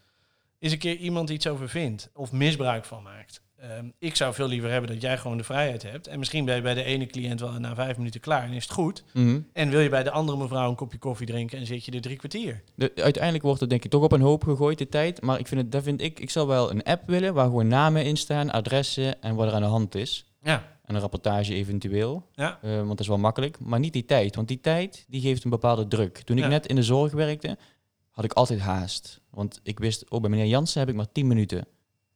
[0.59, 3.42] eens een keer iemand iets over vindt of misbruik van maakt.
[3.59, 6.07] Ehm, ik zou veel liever hebben dat jij gewoon de vrijheid hebt.
[6.07, 8.62] En misschien ben je bij de ene cliënt wel na vijf minuten klaar en is
[8.62, 9.05] het goed.
[9.14, 9.40] Mhm.
[9.53, 12.01] En wil je bij de andere mevrouw een kopje koffie drinken en zit je er
[12.01, 12.62] drie kwartier.
[12.75, 15.23] De, uiteindelijk wordt het denk ik toch op een hoop gegooid, de tijd.
[15.23, 17.66] Maar ik vind het, daar vind ik, ik zou wel een app willen waar gewoon
[17.68, 20.25] namen in staan, adressen en wat er aan de hand is.
[20.42, 22.27] Ja, En een rapportage eventueel.
[22.35, 23.61] ja, Eh, want dat is wel makkelijk.
[23.61, 24.35] Maar niet die tijd.
[24.37, 26.18] Want die tijd die geeft een bepaalde druk.
[26.18, 26.49] Toen ik Ja.
[26.49, 27.57] net in de zorg werkte,
[28.11, 29.21] had ik altijd haast.
[29.31, 31.66] Want ik wist, oh, bij meneer Jansen heb ik maar 10 minuten.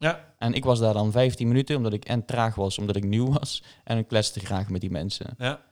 [0.02, 3.04] Ja, En ik was daar dan 15 minuten, omdat ik en traag was, omdat ik
[3.04, 3.62] nieuw was.
[3.84, 5.34] En ik kletste graag met die mensen.
[5.38, 5.70] ja.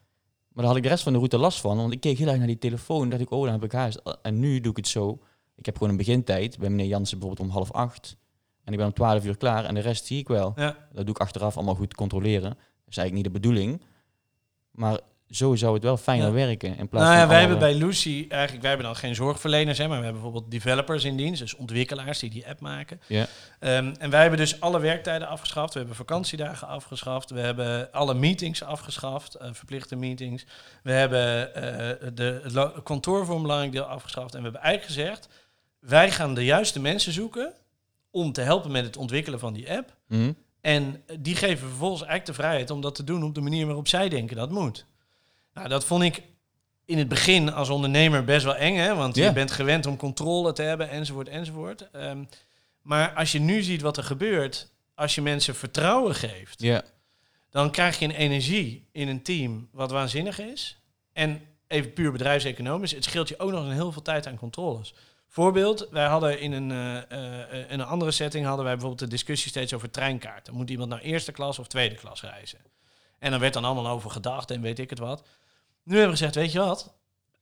[0.51, 1.77] Maar daar had ik de rest van de route last van.
[1.77, 3.09] Want ik keek heel erg naar die telefoon.
[3.09, 4.03] dacht ik, oh, dan heb ik haast.
[4.23, 5.19] En nu doe ik het zo.
[5.57, 6.59] Ik heb gewoon een begintijd.
[6.59, 8.17] Bij meneer Jansen bijvoorbeeld om half acht.
[8.65, 9.65] En ik ben om 12 uur klaar.
[9.65, 10.53] En de rest zie ik wel.
[10.57, 10.77] ja.
[10.93, 12.49] Dat doe ik achteraf allemaal goed controleren.
[12.51, 13.83] Dat is eigenlijk niet de bedoeling.
[14.71, 16.33] Maar zo zou het wel fijner Ja.
[16.33, 16.77] werken.
[16.79, 19.15] In plaats Nou ja, van wij alle- hebben bij Lucy eigenlijk, wij hebben dan geen
[19.15, 23.01] zorgverleners, hè, maar we hebben bijvoorbeeld developers in dienst, dus ontwikkelaars die die app maken.
[23.07, 23.27] Ja.
[23.59, 25.73] Ehm, en wij hebben dus alle werktijden afgeschaft.
[25.73, 27.31] We hebben vakantiedagen afgeschaft.
[27.31, 30.45] We hebben alle meetings afgeschaft, eh, verplichte meetings.
[30.83, 34.33] We hebben eh, de, het kantoor voor een belangrijk deel afgeschaft.
[34.35, 35.29] En we hebben eigenlijk gezegd,
[35.81, 37.53] wij gaan de juiste mensen zoeken
[38.11, 39.97] om te helpen met het ontwikkelen van die app.
[40.09, 40.33] Mhm.
[40.61, 43.89] En die geven vervolgens eigenlijk de vrijheid om dat te doen op de manier waarop
[43.89, 44.85] zij denken dat moet.
[45.61, 46.23] Nou, dat vond ik
[46.85, 48.95] in het begin als ondernemer best wel eng, hè?
[48.95, 51.91] want je bent gewend om controle te hebben, enzovoort, enzovoort.
[51.91, 52.25] Ehm,
[52.83, 56.83] maar als je nu ziet wat er gebeurt, als je mensen vertrouwen geeft, Ja.
[57.51, 60.77] dan krijg je een energie in een team wat waanzinnig is.
[61.13, 64.95] En even puur bedrijfseconomisch, het scheelt je ook nog een heel veel tijd aan controles.
[65.29, 66.97] Voorbeeld, wij hadden in een, eh,
[67.51, 70.55] eh, in een andere setting hadden wij bijvoorbeeld de discussie steeds over treinkaarten.
[70.55, 72.59] Moet iemand nou eerste klas of tweede klas reizen?
[73.19, 75.23] En dan werd dan allemaal over gedacht en weet ik het wat.
[75.91, 76.95] Nu hebben we gezegd, weet je wat?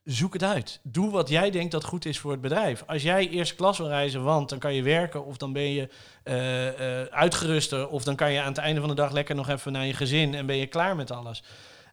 [0.04, 0.80] Zoek het uit.
[0.82, 2.84] Doe wat jij denkt dat goed is voor het bedrijf.
[2.86, 5.88] Als jij eerste klas wil reizen, want dan kan je werken of dan ben je
[6.22, 9.72] eh, uitgeruster of dan kan je aan het einde van de dag lekker nog even
[9.72, 11.42] naar je gezin en ben je klaar met alles.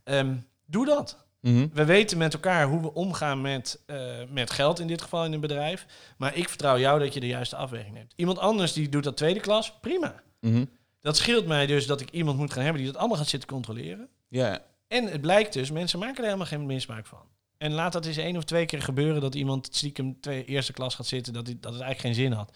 [0.04, 1.26] Ehm, doe dat.
[1.41, 1.68] Mhm.
[1.74, 3.98] We weten met elkaar hoe we omgaan met, eh,
[4.30, 5.86] met geld, in dit geval in een bedrijf.
[6.18, 8.13] Maar ik vertrouw jou dat je de juiste afweging neemt.
[8.15, 10.15] Iemand anders die doet dat tweede klas, prima.
[10.39, 10.65] Mhm.
[11.02, 13.50] Dat scheelt mij dus dat ik iemand moet gaan hebben die dat allemaal gaat zitten
[13.50, 14.10] controleren.
[14.28, 17.28] Ja, En het blijkt dus, mensen maken er helemaal geen misbruik van.
[17.58, 20.95] En laat dat eens één of twee keer gebeuren dat iemand stiekem twee eerste klas
[20.95, 22.52] gaat zitten, dat, die, dat het eigenlijk geen zin had.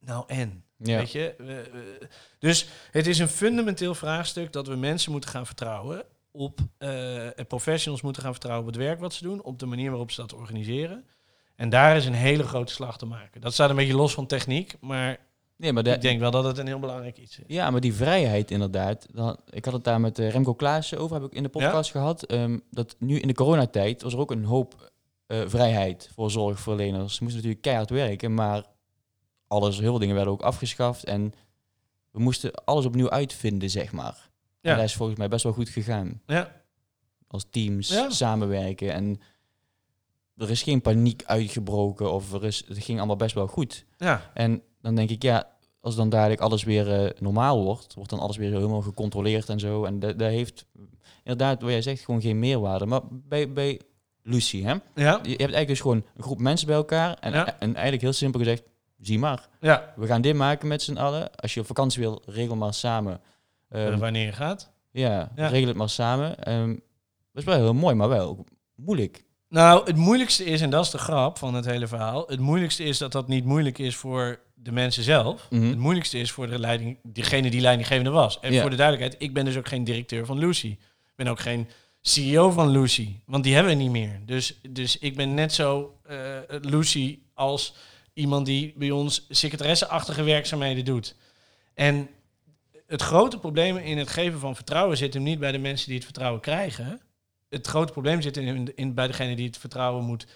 [0.00, 0.64] Nou en?
[0.76, 0.98] ja.
[0.98, 1.34] Weet je?
[2.38, 8.02] Dus het is een fundamenteel vraagstuk dat we mensen moeten gaan vertrouwen op eh, professionals
[8.02, 10.32] moeten gaan vertrouwen op het werk wat ze doen, op de manier waarop ze dat
[10.32, 11.06] organiseren.
[11.56, 13.40] En daar is een hele grote slag te maken.
[13.40, 15.18] Dat staat een beetje los van techniek, maar
[15.62, 17.44] Nee, maar de- ik denk wel dat het een heel belangrijk iets is.
[17.46, 19.06] Ja, maar die vrijheid inderdaad.
[19.12, 21.90] Dan, ik had het daar met eh, Remco Klaassen over, heb ik in de podcast
[21.90, 22.22] gehad.
[22.22, 24.90] ehm, dat nu in de coronatijd was er ook een hoop
[25.26, 27.14] eh, vrijheid voor zorgverleners.
[27.14, 28.64] Ze moesten natuurlijk keihard werken, maar
[29.46, 31.04] alles, heel veel dingen werden ook afgeschaft.
[31.04, 31.32] En
[32.10, 34.30] we moesten alles opnieuw uitvinden, zeg maar.
[34.60, 36.20] En dat is volgens mij best wel goed gegaan.
[36.26, 36.60] Ja,
[37.26, 38.10] Als teams Ja.
[38.10, 38.92] samenwerken.
[38.92, 39.20] En
[40.36, 43.84] er is geen paniek uitgebroken of er is, het ging allemaal best wel goed.
[43.96, 48.10] ja, En dan denk ik, ja, als dan dadelijk alles weer eh, normaal wordt, wordt
[48.10, 49.84] dan alles weer helemaal gecontroleerd en zo.
[49.84, 50.66] En dat dat heeft
[51.24, 52.86] inderdaad, wat jij zegt, gewoon geen meerwaarde.
[52.86, 53.80] Maar bij, bij
[54.22, 54.70] Lucy, hè?
[54.70, 57.16] ja, je hebt eigenlijk dus gewoon een groep mensen bij elkaar.
[57.20, 57.46] En, Ja.
[57.58, 58.62] en eigenlijk heel simpel gezegd,
[59.00, 59.48] zie maar.
[59.60, 59.92] ja.
[59.96, 61.34] We gaan dit maken met z'n allen.
[61.36, 63.20] Als je op vakantie wil, regel maar samen.
[63.68, 64.70] Ehm, Eh, wanneer je gaat.
[64.90, 65.46] ja, Ja.
[65.46, 66.38] regel het maar samen.
[66.44, 66.78] Ehm, dat
[67.42, 69.24] is wel heel mooi, maar wel moeilijk.
[69.52, 72.84] Nou, het moeilijkste is, en dat is de grap van het hele verhaal, het moeilijkste
[72.84, 75.46] is dat dat niet moeilijk is voor de mensen zelf.
[75.50, 75.68] Mhm.
[75.68, 78.40] Het moeilijkste is voor de leiding, degene die leidinggevende was.
[78.40, 78.60] En Ja.
[78.60, 80.66] voor de duidelijkheid, ik ben dus ook geen directeur van Lucy.
[81.06, 81.68] Ik ben ook geen
[82.00, 84.20] CEO van Lucy, want die hebben we niet meer.
[84.26, 86.16] Dus, dus ik ben net zo eh,
[86.60, 87.74] Lucy als
[88.12, 91.14] iemand die bij ons secretaresseachtige werkzaamheden doet.
[91.74, 92.08] En
[92.86, 95.96] het grote probleem in het geven van vertrouwen zit hem niet bij de mensen die
[95.96, 97.00] het vertrouwen krijgen.
[97.52, 100.26] Het grote probleem zit in, in, bij degene die het vertrouwen moet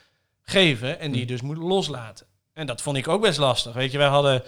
[0.43, 2.27] geven en die het dus moet loslaten.
[2.53, 3.73] En dat vond ik ook best lastig.
[3.73, 4.43] Weet je, wij hadden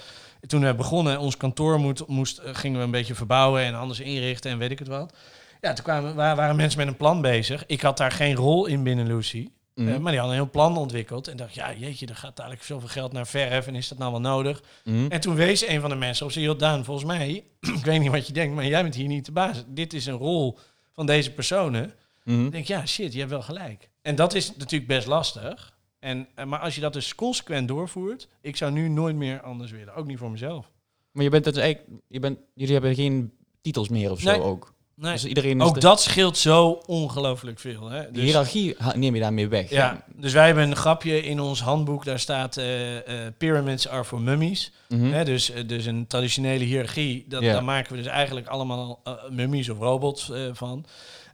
[0.46, 4.00] toen we begonnen, ons kantoor moet, moest, eh, gingen we een beetje verbouwen en anders
[4.00, 5.12] inrichten en weet ik het wat.
[5.60, 7.66] Ja, toen kwamen, wa- waren mensen met een plan bezig.
[7.66, 9.48] Ik had daar geen rol in binnen Lucy.
[9.74, 9.88] Mhm.
[9.88, 11.28] Eh, maar die hadden een heel plan ontwikkeld.
[11.28, 13.66] En dacht, ja, jeetje, er gaat dadelijk zoveel geld naar verf.
[13.66, 14.62] En is dat nou wel nodig?
[14.84, 15.06] Mhm.
[15.08, 17.44] En toen wees een van de mensen op, zei, joh, Daan, volgens mij,
[17.78, 19.64] ik weet niet wat je denkt, maar jij bent hier niet de baas.
[19.66, 20.58] Dit is een rol
[20.92, 21.92] van deze personen.
[22.28, 23.88] Ik denk, ja, shit, je hebt wel gelijk.
[24.02, 25.76] En dat is natuurlijk best lastig.
[25.98, 29.70] En, eh, maar als je dat dus consequent doorvoert, ik zou nu nooit meer anders
[29.70, 29.94] willen.
[29.94, 30.70] Ook niet voor mezelf.
[31.12, 34.40] Maar je bent het eigenlijk, je bent, jullie hebben geen titels meer of zo Nee.
[34.40, 34.74] ook.
[34.94, 35.12] Nee.
[35.12, 37.88] Dus iedereen Ook de, dat scheelt zo ongelooflijk veel.
[37.90, 38.04] Hè?
[38.04, 39.70] de Dus- hiërarchie ha- neem je daarmee weg.
[39.70, 42.04] Ja, dus wij hebben een grapje in ons handboek.
[42.04, 44.72] Daar staat eh, eh, pyramids are for mummies.
[44.88, 45.04] Mhm.
[45.04, 47.24] Hè, dus, dus een traditionele hiërarchie.
[47.28, 47.42] Dat.
[47.42, 50.84] Daar maken we dus eigenlijk allemaal mummies of robots van.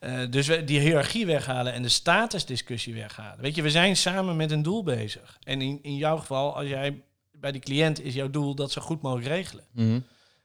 [0.04, 3.40] Eh, dus we die hiërarchie weghalen en de statusdiscussie weghalen.
[3.40, 5.38] Weet je, we zijn samen met een doel bezig.
[5.42, 8.80] En in, in jouw geval, als jij bij die cliënt is jouw doel dat ze
[8.80, 9.64] goed mogelijk regelen.
[9.72, 10.00] Mhm.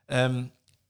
[0.06, 0.44] Ehm,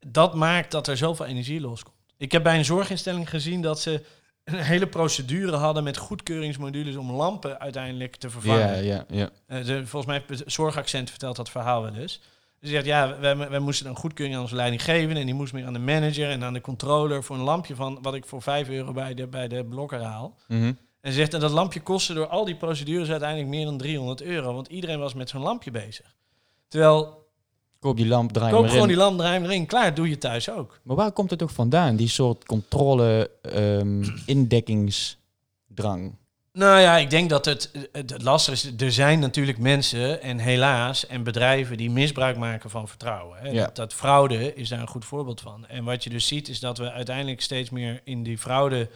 [0.07, 1.95] dat maakt dat er zoveel energie loskomt.
[2.17, 4.05] Ik heb bij een zorginstelling gezien dat ze
[4.43, 8.83] een hele procedure hadden met goedkeuringsmodules om lampen uiteindelijk te vervangen.
[8.83, 9.29] Ja, ja, ja.
[9.45, 12.21] Eh, volgens mij heeft zorgaccent vertelt dat verhaal wel eens.
[12.61, 15.17] Dus zegt, ja, wij, wij moesten een goedkeuring aan onze leiding geven.
[15.17, 17.99] En die moest meer aan de manager en aan de controller voor een lampje van
[18.01, 20.37] wat ik voor 5 euro bij de, bij de blokker haal.
[20.47, 20.73] Mhm.
[21.01, 24.21] En ze zegt, en dat lampje kostte door al die procedures uiteindelijk meer dan 300
[24.21, 24.53] euro.
[24.53, 26.15] Want iedereen was met zo'n lampje bezig.
[26.67, 27.27] Terwijl,
[27.79, 28.87] Koop die lamp, draai koop gewoon in.
[28.87, 29.65] die lamp, draai hem erin.
[29.65, 30.79] Klaar, doe je thuis ook.
[30.83, 34.03] Maar waar komt het toch vandaan, die soort controle, ehm,
[34.35, 36.15] indekkingsdrang?
[36.59, 38.71] Nou ja, ik denk dat het, het, lastig is.
[38.77, 43.37] Er zijn natuurlijk mensen en helaas en bedrijven die misbruik maken van vertrouwen.
[43.39, 43.49] Hè.
[43.49, 43.63] Ja.
[43.63, 45.67] Dat, dat fraude is daar een goed voorbeeld van.
[45.67, 48.89] En wat je dus ziet is dat we uiteindelijk steeds meer in die fraude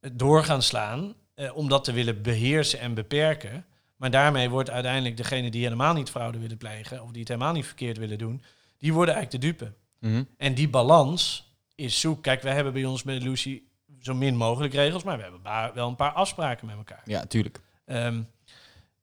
[0.00, 1.14] eh, door gaan slaan.
[1.34, 3.64] Eh, om dat te willen beheersen en beperken.
[3.96, 7.02] Maar daarmee wordt uiteindelijk degene die helemaal niet fraude willen plegen.
[7.02, 8.42] of die het helemaal niet verkeerd willen doen.
[8.78, 9.72] die worden eigenlijk de dupe.
[9.98, 10.22] Mhm.
[10.36, 12.22] En die balans is zoek.
[12.22, 13.62] Kijk, wij hebben bij ons bij Lucy
[14.00, 15.02] zo min mogelijk regels.
[15.02, 17.02] maar we hebben wel een paar afspraken met elkaar.
[17.04, 17.60] Ja, tuurlijk.
[17.84, 18.22] Ehm,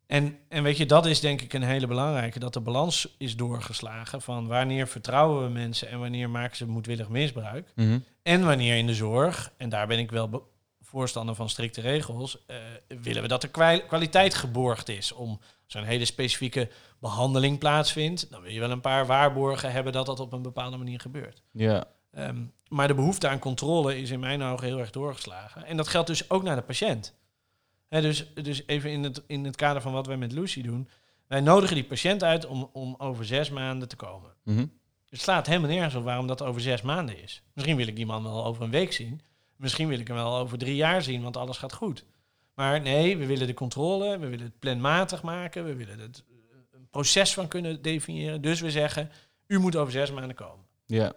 [0.07, 3.35] en, en weet je, dat is denk ik een hele belangrijke, dat de balans is
[3.35, 7.71] doorgeslagen van wanneer vertrouwen we mensen en wanneer maken ze moedwillig misbruik.
[7.75, 7.99] Mhm.
[8.23, 12.55] En wanneer in de zorg, en daar ben ik wel voorstander van strikte regels, eh,
[13.01, 15.11] willen we dat de kwa- kwaliteit geborgd is.
[15.11, 20.05] Om een hele specifieke behandeling plaatsvindt, dan wil je wel een paar waarborgen hebben dat
[20.05, 21.41] dat op een bepaalde manier gebeurt.
[21.51, 21.85] Ja.
[22.11, 25.65] Ehm, maar de behoefte aan controle is in mijn ogen heel erg doorgeslagen.
[25.65, 27.13] En dat geldt dus ook naar de patiënt.
[27.87, 30.89] Hè, dus, dus even in het, in het kader van wat wij met Lucy doen.
[31.27, 34.31] Wij nodigen die patiënt uit om, om over zes maanden te komen.
[34.43, 34.65] Mhm.
[35.09, 37.43] Het slaat helemaal nergens op waarom dat over zes maanden is.
[37.53, 39.21] Misschien wil ik die man wel over een week zien.
[39.55, 42.05] Misschien wil ik hem wel over drie jaar zien, want alles gaat goed.
[42.53, 46.57] Maar nee, we willen de controle, we willen het planmatig maken, we willen het eh,
[46.71, 48.41] een proces van kunnen definiëren.
[48.41, 49.11] Dus we zeggen,
[49.47, 50.65] u moet over zes maanden komen.
[50.85, 51.13] Ja.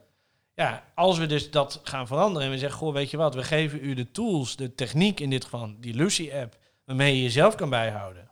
[0.60, 3.42] Ja, als we dus dat gaan veranderen en we zeggen, goh, weet je wat, we
[3.42, 7.70] geven u de tools, de techniek in dit geval, die Lucy-app, waarmee je jezelf kan
[7.70, 8.30] bijhouden.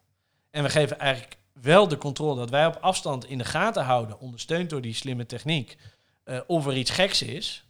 [0.51, 4.21] En we geven eigenlijk wel de controle dat wij op afstand in de gaten houden,
[4.21, 5.77] ondersteund door die slimme techniek,
[6.25, 7.65] uh, of er iets geks is.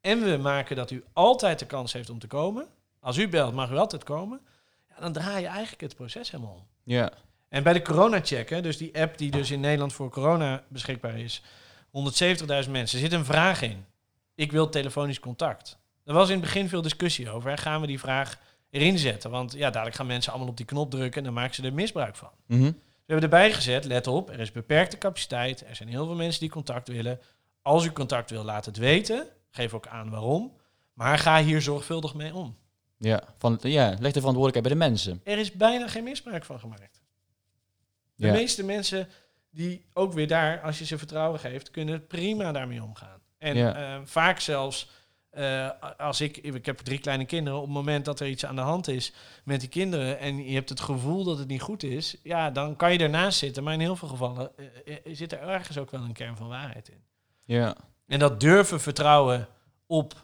[0.00, 2.66] En we maken dat u altijd de kans heeft om te komen.
[3.00, 4.40] Als u belt, mag u altijd komen.
[4.88, 6.66] Ja, dan draai je eigenlijk het proces helemaal om.
[6.82, 7.12] Ja.
[7.48, 11.42] En bij de corona-check, dus die app die dus in Nederland voor corona beschikbaar is,
[12.64, 13.84] 170.000 mensen, zit een vraag in.
[14.34, 15.78] Ik wil telefonisch contact.
[16.04, 17.58] Er was in het begin veel discussie over.
[17.58, 18.38] Gaan we die vraag
[18.70, 19.30] erin zetten?
[19.30, 21.72] Want ja, dadelijk gaan mensen allemaal op die knop drukken en dan maken ze er
[21.72, 22.30] misbruik van.
[22.46, 22.62] Mhm.
[22.62, 25.66] We hebben erbij gezet, let op, er is beperkte capaciteit.
[25.68, 27.20] Er zijn heel veel mensen die contact willen.
[27.62, 29.26] Als u contact wil, laat het weten.
[29.50, 30.52] Geef ook aan waarom.
[30.92, 32.56] Maar ga hier zorgvuldig mee om.
[32.98, 35.20] Ja, van, ja, leg de verantwoordelijkheid bij de mensen.
[35.24, 37.00] Er is bijna geen misbruik van gemaakt.
[38.14, 38.32] De Ja.
[38.32, 39.08] meeste mensen
[39.56, 43.20] die ook weer daar, als je ze vertrouwen geeft, kunnen prima daarmee omgaan.
[43.38, 43.74] En Ja.
[43.74, 44.88] eh, vaak zelfs,
[45.30, 48.54] eh, als ik, ik heb drie kleine kinderen, op het moment dat er iets aan
[48.56, 49.12] de hand is
[49.44, 52.76] met die kinderen en je hebt het gevoel dat het niet goed is, ja, dan
[52.76, 53.62] kan je ernaast zitten.
[53.62, 56.48] Maar in heel veel gevallen eh, eh, zit er ergens ook wel een kern van
[56.48, 57.02] waarheid in.
[57.44, 57.76] Ja.
[58.06, 59.48] En dat durven vertrouwen
[59.86, 60.14] op,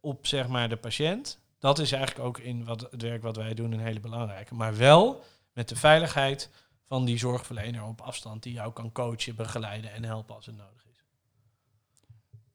[0.00, 3.54] op zeg maar de patiënt, dat is eigenlijk ook in wat, het werk wat wij
[3.54, 4.54] doen een hele belangrijke.
[4.54, 6.50] Maar wel met de veiligheid
[6.90, 10.86] van die zorgverlener op afstand die jou kan coachen, begeleiden en helpen als het nodig
[10.92, 11.04] is.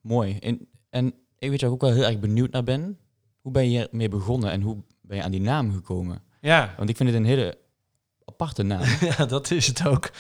[0.02, 0.38] Mooi.
[0.39, 3.00] En, en ik weet je ook wel heel erg benieuwd naar ben.
[3.41, 6.24] Hoe ben je hiermee begonnen en hoe ben je aan die naam gekomen?
[6.41, 7.58] Ja, Want ik vind het een hele
[8.26, 8.84] aparte naam.
[9.17, 10.12] ja dat is het ook.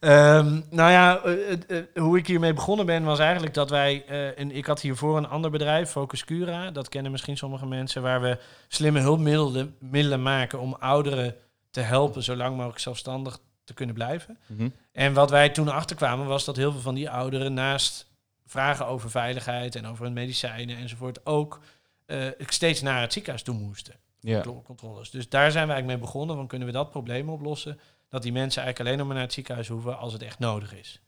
[0.00, 4.04] Ehm, nou ja, eh, eh, hoe ik hiermee begonnen ben was eigenlijk dat wij...
[4.06, 6.70] eh, en ik had hiervoor een ander bedrijf, Focus Cura.
[6.70, 8.02] Dat kennen misschien sommige mensen.
[8.02, 11.34] Waar we slimme hulpmiddelen middelen maken om ouderen
[11.70, 12.22] te helpen...
[12.22, 13.38] zo lang mogelijk zelfstandig
[13.72, 14.38] te kunnen blijven.
[14.46, 14.68] Mhm.
[14.92, 18.06] En wat wij toen achterkwamen was dat heel veel van die ouderen naast
[18.46, 21.60] vragen over veiligheid en over hun medicijnen enzovoort ook
[22.06, 23.94] eh, steeds naar het ziekenhuis toe moesten.
[24.20, 24.42] Ja.
[24.64, 25.10] Controles.
[25.10, 26.36] Dus daar zijn we eigenlijk mee begonnen.
[26.36, 27.80] Van kunnen we dat probleem oplossen?
[28.08, 30.74] Dat die mensen eigenlijk alleen nog maar naar het ziekenhuis hoeven als het echt nodig
[30.74, 31.00] is.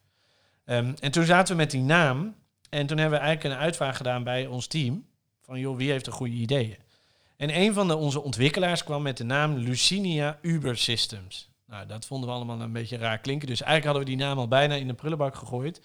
[0.64, 2.35] Ehm, en toen zaten we met die naam.
[2.70, 5.07] En toen hebben we eigenlijk een uitvraag gedaan bij ons team.
[5.40, 6.77] Van joh, wie heeft er goede ideeën?
[7.37, 11.48] En een van de, onze ontwikkelaars kwam met de naam Lucinia Uber Systems.
[11.66, 13.48] Nou, dat vonden we allemaal een beetje raar klinken.
[13.48, 15.81] Dus eigenlijk hadden we die naam al bijna in de prullenbak gegooid.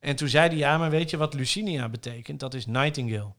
[0.00, 2.40] En toen zei hij, ja, maar weet je wat Lucinia betekent?
[2.40, 3.32] Dat is Nightingale.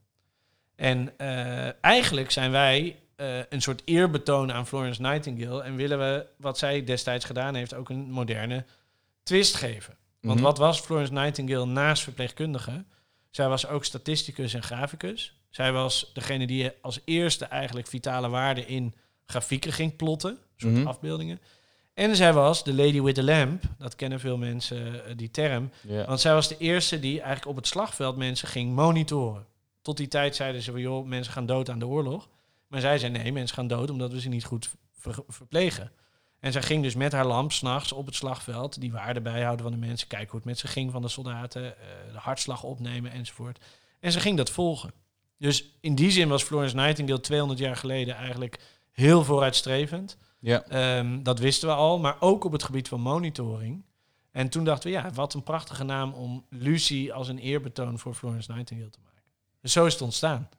[0.76, 5.64] En eh, eigenlijk zijn wij eh, een soort eerbetoon aan Florence Nightingale.
[5.64, 8.66] En willen we, wat zij destijds gedaan heeft, ook een moderne
[9.24, 9.96] twist geven.
[10.22, 10.44] Want Mhm.
[10.44, 12.86] wat was Florence Nightingale naast verpleegkundige?
[13.30, 15.36] Zij was ook statisticus en graficus.
[15.50, 18.94] Zij was degene die als eerste eigenlijk vitale waarden in
[19.26, 20.32] grafieken ging plotten.
[20.32, 20.88] Een soort Mhm.
[20.88, 21.40] afbeeldingen.
[22.02, 23.64] En zij was de lady with the lamp.
[23.78, 25.72] Dat kennen veel mensen, eh, die term.
[26.06, 29.46] Want zij was de eerste die eigenlijk op het slagveld mensen ging monitoren.
[29.82, 32.30] Tot die tijd zeiden ze van, joh, mensen gaan dood aan de oorlog.
[32.68, 35.92] Maar zij zei, nee, mensen gaan dood omdat we ze niet goed ver- verplegen.
[36.40, 39.72] En zij ging dus met haar lamp s'nachts op het slagveld die waarden bijhouden van
[39.80, 40.08] de mensen.
[40.08, 43.60] Kijken hoe het met ze ging van de soldaten, eh, de hartslag opnemen enzovoort.
[44.00, 44.92] En ze ging dat volgen.
[45.38, 48.60] Dus in die zin was Florence Nightingale 200 jaar geleden eigenlijk
[48.92, 50.18] heel vooruitstrevend.
[50.42, 50.64] Ja.
[50.64, 53.84] Ehm, dat wisten we al, maar ook op het gebied van monitoring.
[54.32, 58.14] En toen dachten we, ja, wat een prachtige naam om Lucy als een eerbetoon voor
[58.14, 59.22] Florence Nightingale te maken.
[59.62, 60.50] Dus zo is het ontstaan.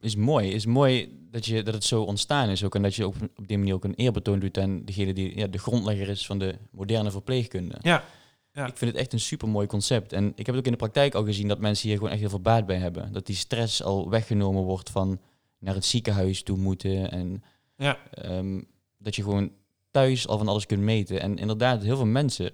[0.00, 0.50] Is mooi.
[0.50, 2.74] Is mooi dat, je, dat het zo ontstaan is ook.
[2.74, 5.46] En dat je ook op die manier ook een eerbetoon doet aan degene die ja,
[5.46, 7.76] de grondlegger is van de moderne verpleegkunde.
[7.80, 8.04] Ja.
[8.52, 8.66] Ja.
[8.66, 10.12] Ik vind het echt een super mooi concept.
[10.12, 12.20] En ik heb het ook in de praktijk al gezien dat mensen hier gewoon echt
[12.20, 13.12] heel veel baat bij hebben.
[13.12, 15.20] Dat die stress al weggenomen wordt van
[15.58, 17.10] naar het ziekenhuis toe moeten.
[17.10, 17.42] En
[17.78, 17.98] Ja.
[18.10, 18.60] ehm,
[18.98, 19.52] dat je gewoon
[19.90, 21.20] thuis al van alles kunt meten.
[21.20, 22.52] En inderdaad, heel veel mensen,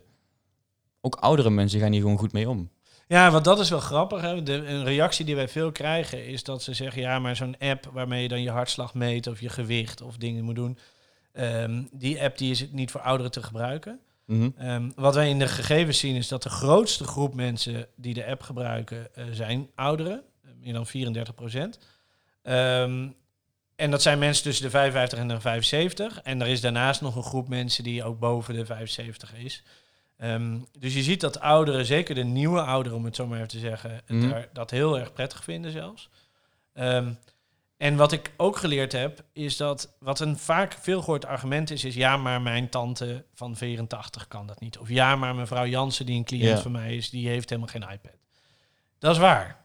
[1.01, 2.71] ook oudere mensen, gaan hier gewoon goed mee om.
[3.09, 4.21] Ja, want dat is wel grappig.
[4.21, 4.43] Hè?
[4.43, 7.91] De, een reactie die wij veel krijgen is dat ze zeggen: ja, maar zo'n app
[7.93, 10.79] waarmee je dan je hartslag meet of je gewicht of dingen moet doen,
[11.33, 14.01] ehm, die app die is niet voor ouderen te gebruiken.
[14.27, 14.51] Mhm.
[14.57, 18.27] Ehm, wat wij in de gegevens zien is dat de grootste groep mensen die de
[18.27, 21.79] app gebruiken eh, zijn ouderen, eh, meer dan 34 procent.
[23.77, 26.23] En dat zijn mensen tussen de 55 en de 75.
[26.23, 29.63] En er is daarnaast nog een groep mensen die ook boven de 75 is.
[30.17, 33.49] Ehm, dus je ziet dat ouderen, zeker de nieuwe ouderen om het zo maar even
[33.49, 36.11] te zeggen, daar, dat heel erg prettig vinden zelfs.
[36.73, 37.13] Ehm,
[37.77, 41.85] en wat ik ook geleerd heb, is dat wat een vaak veel gehoord argument is,
[41.85, 44.79] is ja, maar mijn tante van 84 kan dat niet.
[44.79, 47.91] Of ja, maar mevrouw Jansen, die een cliënt van mij is, die heeft helemaal geen
[47.91, 48.17] iPad.
[48.99, 49.65] Dat is waar.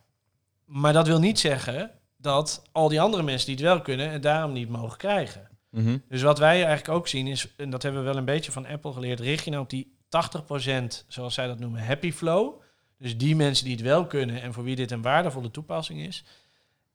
[0.65, 4.23] Maar dat wil niet zeggen dat al die andere mensen die het wel kunnen het
[4.23, 5.47] daarom niet mogen krijgen.
[5.69, 5.97] Mhm.
[6.09, 8.65] Dus wat wij eigenlijk ook zien is, en dat hebben we wel een beetje van
[8.65, 12.61] Apple geleerd, richt je nou op die 80%, zoals zij dat noemen, happy flow.
[12.97, 16.23] Dus die mensen die het wel kunnen en voor wie dit een waardevolle toepassing is.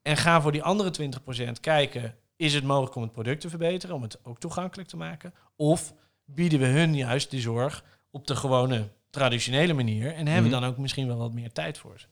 [0.03, 3.95] En ga voor die andere 20% kijken, is het mogelijk om het product te verbeteren,
[3.97, 5.35] om het ook toegankelijk te maken?
[5.57, 10.57] Of bieden we hun juist die zorg op de gewone traditionele manier en hebben we
[10.57, 10.61] Mhm.
[10.61, 12.07] dan ook misschien wel wat meer tijd voor ze?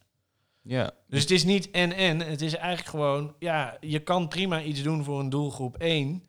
[0.63, 2.21] Ja, Dus het is niet en-en.
[2.21, 6.23] Het is eigenlijk gewoon, ja, je kan prima iets doen voor een doelgroep 1.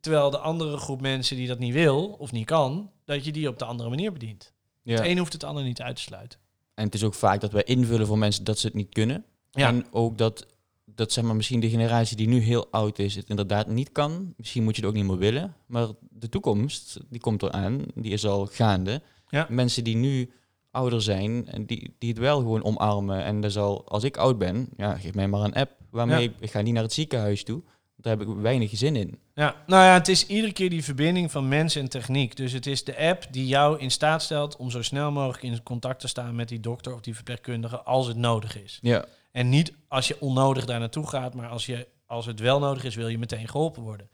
[0.00, 3.48] Terwijl de andere groep mensen die dat niet wil of niet kan, dat je die
[3.48, 4.52] op de andere manier bedient.
[4.82, 4.94] ja.
[4.96, 6.38] Het een hoeft het ander niet uit te sluiten.
[6.74, 9.24] En het is ook vaak dat wij invullen voor mensen dat ze het niet kunnen.
[9.50, 9.68] Ja.
[9.68, 10.46] En ook dat,
[10.84, 14.34] dat zeg maar, misschien de generatie die nu heel oud is, het inderdaad niet kan.
[14.36, 15.56] Misschien moet je het ook niet meer willen.
[15.66, 17.84] Maar de toekomst, die komt eraan.
[17.94, 19.02] Die is al gaande.
[19.28, 19.46] Ja.
[19.50, 20.30] Mensen die nu
[20.70, 23.24] ouder zijn, en die, die het wel gewoon omarmen.
[23.24, 26.34] En dat zal, als ik oud ben, ja, geef mij maar een app waarmee Ja.
[26.40, 27.62] ik ga niet naar het ziekenhuis toe.
[27.96, 29.18] Daar heb ik weinig zin in.
[29.34, 32.36] Ja, nou ja, het is iedere keer die verbinding van mens en techniek.
[32.36, 35.62] Dus het is de app die jou in staat stelt om zo snel mogelijk in
[35.62, 38.78] contact te staan met die dokter of die verpleegkundige als het nodig is.
[38.82, 42.58] Ja, En niet als je onnodig daar naartoe gaat, maar als, je, als het wel
[42.58, 44.10] nodig is, wil je meteen geholpen worden.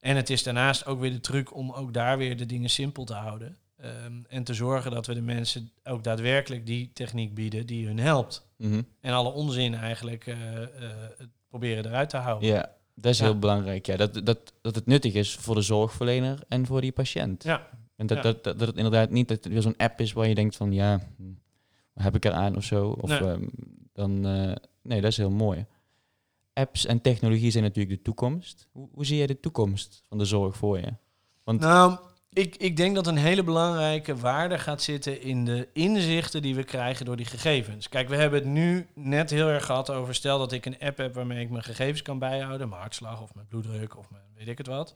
[0.00, 3.04] En het is daarnaast ook weer de truc om ook daar weer de dingen simpel
[3.04, 3.56] te houden.
[3.82, 7.98] Ehm, en te zorgen dat we de mensen ook daadwerkelijk die techniek bieden die hun
[7.98, 8.46] helpt.
[8.56, 8.82] mhm.
[9.00, 10.68] En alle onzin eigenlijk eh, eh,
[11.48, 12.48] proberen eruit te houden.
[12.48, 13.24] ja dat is Ja.
[13.24, 13.86] heel belangrijk.
[13.86, 17.42] Ja, dat, dat, dat het nuttig is voor de zorgverlener en voor die patiënt.
[17.42, 17.68] Ja.
[17.96, 18.22] En dat, Ja.
[18.22, 20.56] dat, dat, dat het inderdaad niet dat het weer zo'n app is waar je denkt
[20.56, 21.22] van ja, hm,
[22.02, 22.88] heb ik eraan of zo.
[23.00, 23.18] Of Nee.
[23.18, 23.46] ehm,
[23.92, 25.66] dan eh, nee, dat is heel mooi.
[26.52, 28.68] Apps en technologie zijn natuurlijk de toekomst.
[28.72, 30.92] Hoe, hoe zie jij de toekomst van de zorg voor je?
[31.44, 31.98] Want Nou,
[32.32, 36.64] ik, ik denk dat een hele belangrijke waarde gaat zitten in de inzichten die we
[36.64, 37.88] krijgen door die gegevens.
[37.88, 40.98] Kijk, we hebben het nu net heel erg gehad over stel dat ik een app
[40.98, 44.48] heb waarmee ik mijn gegevens kan bijhouden, mijn hartslag of mijn bloeddruk of mijn weet
[44.48, 44.94] ik het wat.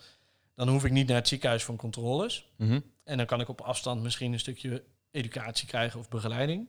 [0.55, 2.49] Dan hoef ik niet naar het ziekenhuis voor controles.
[2.57, 2.81] Mhm.
[3.05, 6.69] En dan kan ik op afstand misschien een stukje educatie krijgen of begeleiding.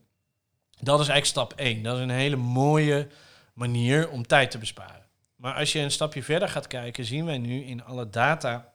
[0.79, 1.83] Dat is eigenlijk stap 1.
[1.83, 3.07] Dat is een hele mooie
[3.53, 5.05] manier om tijd te besparen.
[5.35, 8.73] Maar als je een stapje verder gaat kijken, zien wij nu in alle data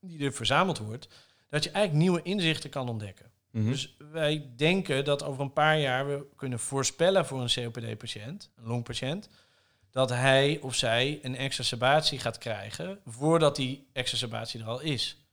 [0.00, 1.08] die er verzameld wordt,
[1.52, 3.30] dat je eigenlijk nieuwe inzichten kan ontdekken.
[3.50, 3.70] Mhm.
[3.70, 8.66] Dus wij denken dat over een paar jaar we kunnen voorspellen voor een COPD-patiënt, een
[8.66, 9.28] longpatiënt,
[9.90, 15.24] dat hij of zij een exacerbatie gaat krijgen voordat die exacerbatie er al is.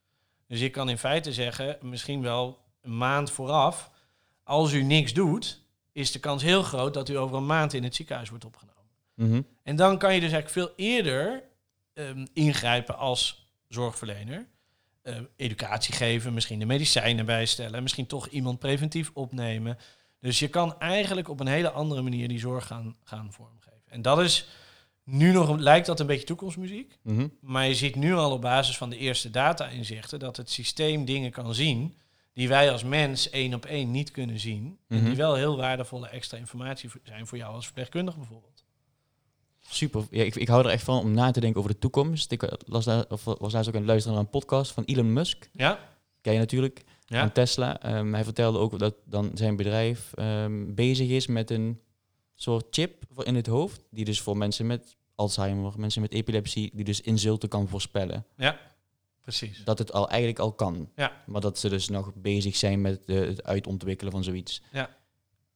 [0.47, 3.91] Dus ik kan in feite zeggen, misschien wel een maand vooraf,
[4.43, 7.83] als u niks doet, is de kans heel groot dat u over een maand in
[7.83, 8.83] het ziekenhuis wordt opgenomen.
[9.13, 9.41] Mhm.
[9.63, 11.43] En dan kan je dus eigenlijk veel eerder
[11.93, 14.47] ehm, ingrijpen als zorgverlener.
[15.01, 19.77] Ehm, educatie geven, misschien de medicijnen bijstellen, misschien toch iemand preventief opnemen.
[20.19, 23.81] Dus je kan eigenlijk op een hele andere manier die zorg gaan, gaan vormgeven.
[23.85, 24.47] En dat is
[25.03, 26.97] nu nog, lijkt dat een beetje toekomstmuziek.
[27.01, 27.27] Mhm.
[27.41, 31.31] Maar je ziet nu al op basis van de eerste data-inzichten dat het systeem dingen
[31.31, 31.97] kan zien
[32.33, 34.79] die wij als mens één op één niet kunnen zien.
[34.87, 35.05] En Mhm.
[35.05, 38.58] die wel heel waardevolle extra informatie zijn voor jou als verpleegkundige bijvoorbeeld.
[39.79, 40.07] Super.
[40.11, 42.31] Ja, ik, ik hou er echt van om na te denken over de toekomst.
[42.31, 44.83] Ik eh, las daar, of was laatst ook aan het luisteren naar een podcast van
[44.83, 45.49] Elon Musk.
[45.53, 45.79] Ja?
[46.21, 46.83] Ken je natuurlijk.
[47.05, 47.19] Ja?
[47.19, 47.81] van Tesla.
[47.81, 51.81] Ehm, hij vertelde ook dat dan zijn bedrijf ehm, bezig is met een
[52.35, 53.81] soort chip in het hoofd.
[53.89, 58.25] Die dus voor mensen met Alzheimer, mensen met epilepsie, die dus insulten kan voorspellen.
[58.37, 58.59] Ja,
[59.21, 59.63] precies.
[59.63, 60.89] Dat het al eigenlijk al kan.
[60.95, 61.23] Ja.
[61.25, 64.61] Maar dat ze dus nog bezig zijn met de, het uitontwikkelen van zoiets.
[64.71, 64.97] Ja.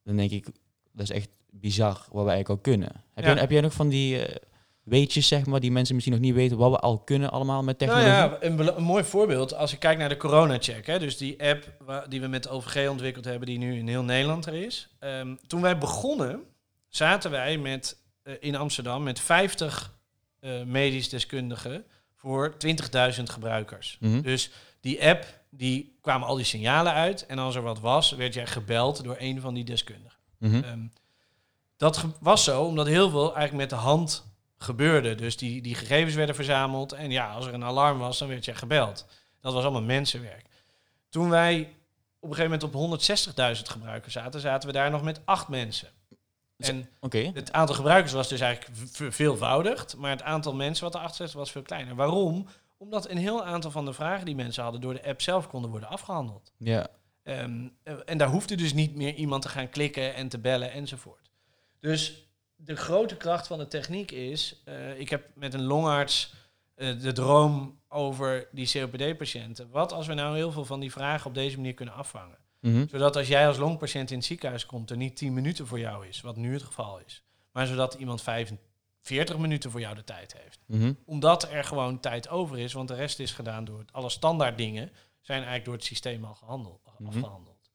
[0.04, 0.48] Dan denk ik,
[0.94, 3.04] dat is echt bizar wat we eigenlijk al kunnen.
[3.14, 3.32] Heb, Ja.
[3.32, 4.36] jij, heb jij nog van die eh,
[4.84, 7.80] weetjes, zeg maar, die mensen misschien nog niet weten wat we al kunnen allemaal met
[7.80, 8.30] Nou technologie?
[8.32, 9.54] ja, een, een mooi voorbeeld.
[9.54, 12.50] Als ik kijk naar de corona-check, hè, dus die app waar, die we met de
[12.50, 14.90] OVG ontwikkeld hebben, die nu in heel Nederland er is.
[15.00, 16.40] Ehm, toen wij begonnen,
[16.88, 19.92] zaten wij met, eh, in Amsterdam met 50
[20.40, 23.98] eh, medisch deskundigen voor 20.000 gebruikers.
[24.00, 24.22] Mhm.
[24.22, 24.52] Dus
[24.82, 27.26] die app, die kwamen al die signalen uit.
[27.26, 30.18] En als er wat was, werd jij gebeld door een van die deskundigen.
[30.44, 30.64] Mhm.
[30.64, 30.86] Ehm,
[31.78, 34.26] dat was zo omdat heel veel eigenlijk met de hand
[34.58, 35.16] gebeurde.
[35.16, 36.92] Dus die, die gegevens werden verzameld.
[36.92, 39.06] En ja, als er een alarm was, dan werd je gebeld.
[39.42, 40.46] Dat was allemaal mensenwerk.
[41.10, 41.76] Toen wij
[42.20, 43.00] op een gegeven moment op
[43.56, 45.90] 160.000 gebruikers zaten, zaten we daar nog met acht mensen.
[46.58, 46.90] En
[47.34, 51.52] het aantal gebruikers was dus eigenlijk verveelvoudigd, maar het aantal mensen wat erachter zat was
[51.52, 51.96] veel kleiner.
[51.96, 52.48] Waarom?
[52.78, 55.70] Omdat een heel aantal van de vragen die mensen hadden door de app zelf konden
[55.70, 56.52] worden afgehandeld.
[56.58, 56.88] Ja.
[57.24, 60.72] Ehm, eh, en daar hoefde dus niet meer iemand te gaan klikken en te bellen
[60.72, 61.32] enzovoort.
[61.80, 66.34] Dus de grote kracht van de techniek is, eh, ik heb met een longarts
[66.74, 69.70] eh, de droom over die COPD-patiënten.
[69.70, 72.38] Wat als we nou heel veel van die vragen op deze manier kunnen afvangen?
[72.60, 72.88] Mhm.
[72.88, 76.08] Zodat als jij als longpatiënt in het ziekenhuis komt, er niet 10 minuten voor jou
[76.08, 77.24] is, wat nu het geval is.
[77.52, 80.60] maar zodat iemand 45 minuten voor jou de tijd heeft.
[80.66, 80.94] Mhm.
[81.06, 84.92] Omdat er gewoon tijd over is, want de rest is gedaan door alle standaard dingen,
[85.24, 87.08] zijn eigenlijk door het systeem al gehandeld, Mhm.
[87.08, 87.70] afgehandeld.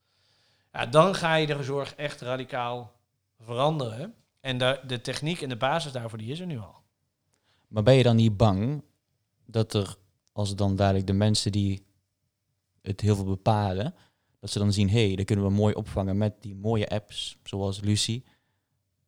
[0.72, 2.92] Ja, dan ga je de zorg echt radicaal
[3.38, 4.14] veranderen.
[4.40, 6.82] En de, de techniek en de basis daarvoor, die is er nu al.
[7.68, 8.82] Maar ben je dan niet bang
[9.46, 9.96] dat er,
[10.32, 11.86] als dan dadelijk de mensen die
[12.82, 13.94] het heel veel bepalen,
[14.40, 17.38] dat ze dan zien, hé, hey, dat kunnen we mooi opvangen met die mooie apps,
[17.42, 18.24] zoals Lucy,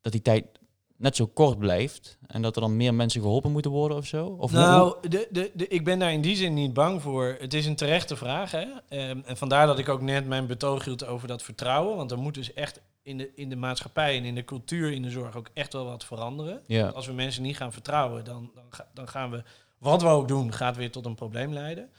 [0.01, 0.60] dat die tijd
[1.01, 4.26] net zo kort blijft en dat er dan meer mensen geholpen moeten worden of zo?
[4.26, 7.36] Of nou, de, de, de, ik ben daar in die zin niet bang voor.
[7.40, 8.51] Het is een terechte vraag.
[8.51, 8.64] Hè?
[8.88, 11.96] Ehm, en vandaar dat ik ook net mijn betoog hield over dat vertrouwen.
[11.96, 15.03] Want er moet dus echt in de, in de maatschappij en in de cultuur in
[15.03, 16.62] de zorg ook echt wel wat veranderen.
[16.66, 16.88] ja.
[16.88, 19.42] Als we mensen niet gaan vertrouwen, dan, dan, ga- dan gaan we,
[19.78, 21.90] wat we ook doen, gaat weer tot een probleem leiden.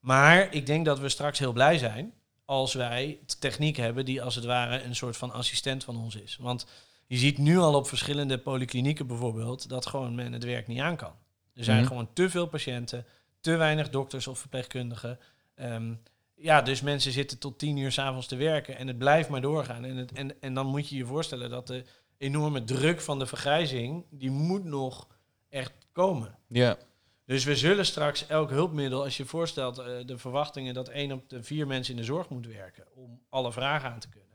[0.00, 2.12] Maar ik denk dat we straks heel blij zijn
[2.44, 6.38] als wij techniek hebben die als het ware een soort van assistent van ons is.
[6.40, 6.66] Want
[7.08, 10.96] je ziet nu al op verschillende polyklinieken bijvoorbeeld dat gewoon men het werk niet aan
[10.96, 11.12] kan.
[11.54, 11.86] Er zijn Mhm.
[11.86, 13.06] gewoon te veel patiënten,
[13.40, 15.18] te weinig dokters of verpleegkundigen.
[15.54, 15.94] Ehm,
[16.34, 19.84] ja, dus mensen zitten tot tien uur s'avonds te werken en het blijft maar doorgaan.
[19.84, 21.84] En, het, en, en dan moet je je voorstellen dat de
[22.18, 25.06] enorme druk van de vergrijzing, die moet nog
[25.48, 26.38] echt komen.
[26.46, 26.76] ja.
[27.24, 31.28] Dus we zullen straks elk hulpmiddel, als je voorstelt eh, de verwachtingen dat één op
[31.28, 34.27] de vier mensen in de zorg moet werken om alle vragen aan te kunnen.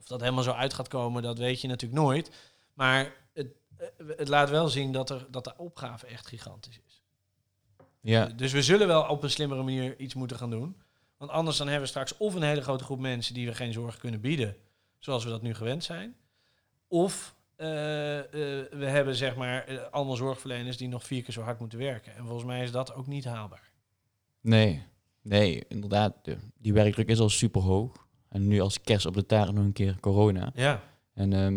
[0.00, 2.30] Of dat helemaal zo uit gaat komen, dat weet je natuurlijk nooit.
[2.74, 3.46] Maar het,
[3.76, 3.86] eh,
[4.16, 7.02] het laat wel zien dat, er, dat de opgave echt gigantisch is.
[8.00, 8.26] Ja.
[8.26, 10.76] Dus we zullen wel op een slimmere manier iets moeten gaan doen.
[11.16, 13.72] Want anders dan hebben we straks of een hele grote groep mensen die we geen
[13.72, 14.56] zorg kunnen bieden,
[14.98, 16.16] zoals we dat nu gewend zijn.
[16.88, 18.24] Of eh, eh,
[18.70, 22.14] we hebben zeg maar allemaal zorgverleners die nog vier keer zo hard moeten werken.
[22.14, 23.70] En volgens mij is dat ook niet haalbaar.
[24.40, 24.82] Nee,
[25.22, 26.14] nee, inderdaad.
[26.24, 28.08] de- die werkdruk is al super hoog.
[28.30, 30.52] En nu als kerst op de taart nog een keer corona.
[30.54, 30.82] Ja.
[31.14, 31.56] En ehm,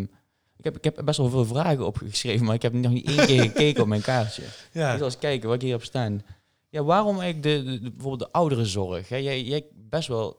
[0.56, 3.26] ik, heb, ik heb best wel veel vragen opgeschreven, maar ik heb nog niet één
[3.26, 4.42] keer gekeken op mijn kaartje.
[4.72, 4.96] Ja.
[4.96, 6.22] zal eens kijken wat ik hier heb staan.
[6.68, 9.08] Ja, waarom eigenlijk de, de, de- bijvoorbeeld de ouderenzorg?
[9.08, 9.16] Hè?
[9.16, 10.36] Jij, jij best wel,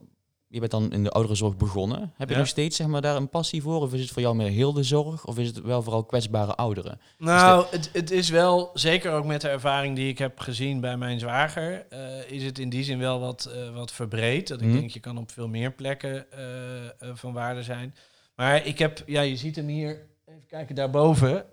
[0.56, 2.14] je bent dan in de ouderenzorg begonnen.
[2.18, 2.40] Heb je Ja.
[2.40, 3.82] nog steeds zeg maar, daar een passie voor?
[3.82, 5.26] Of is het voor jou meer heel de zorg?
[5.26, 7.00] Of is het wel vooral kwetsbare ouderen?
[7.18, 10.98] Nou, het, het is wel, zeker ook met de ervaring die ik heb gezien bij
[10.98, 12.00] mijn zwager, eh,
[12.32, 14.48] is het in die zin wel wat, eh, wat verbreed.
[14.48, 14.78] Dat ik Mhm.
[14.78, 17.96] denk, je kan op veel meer plekken eh, van waarde zijn.
[18.36, 19.90] Maar ik heb, ja, je ziet hem hier,
[20.26, 21.46] even kijken, daarboven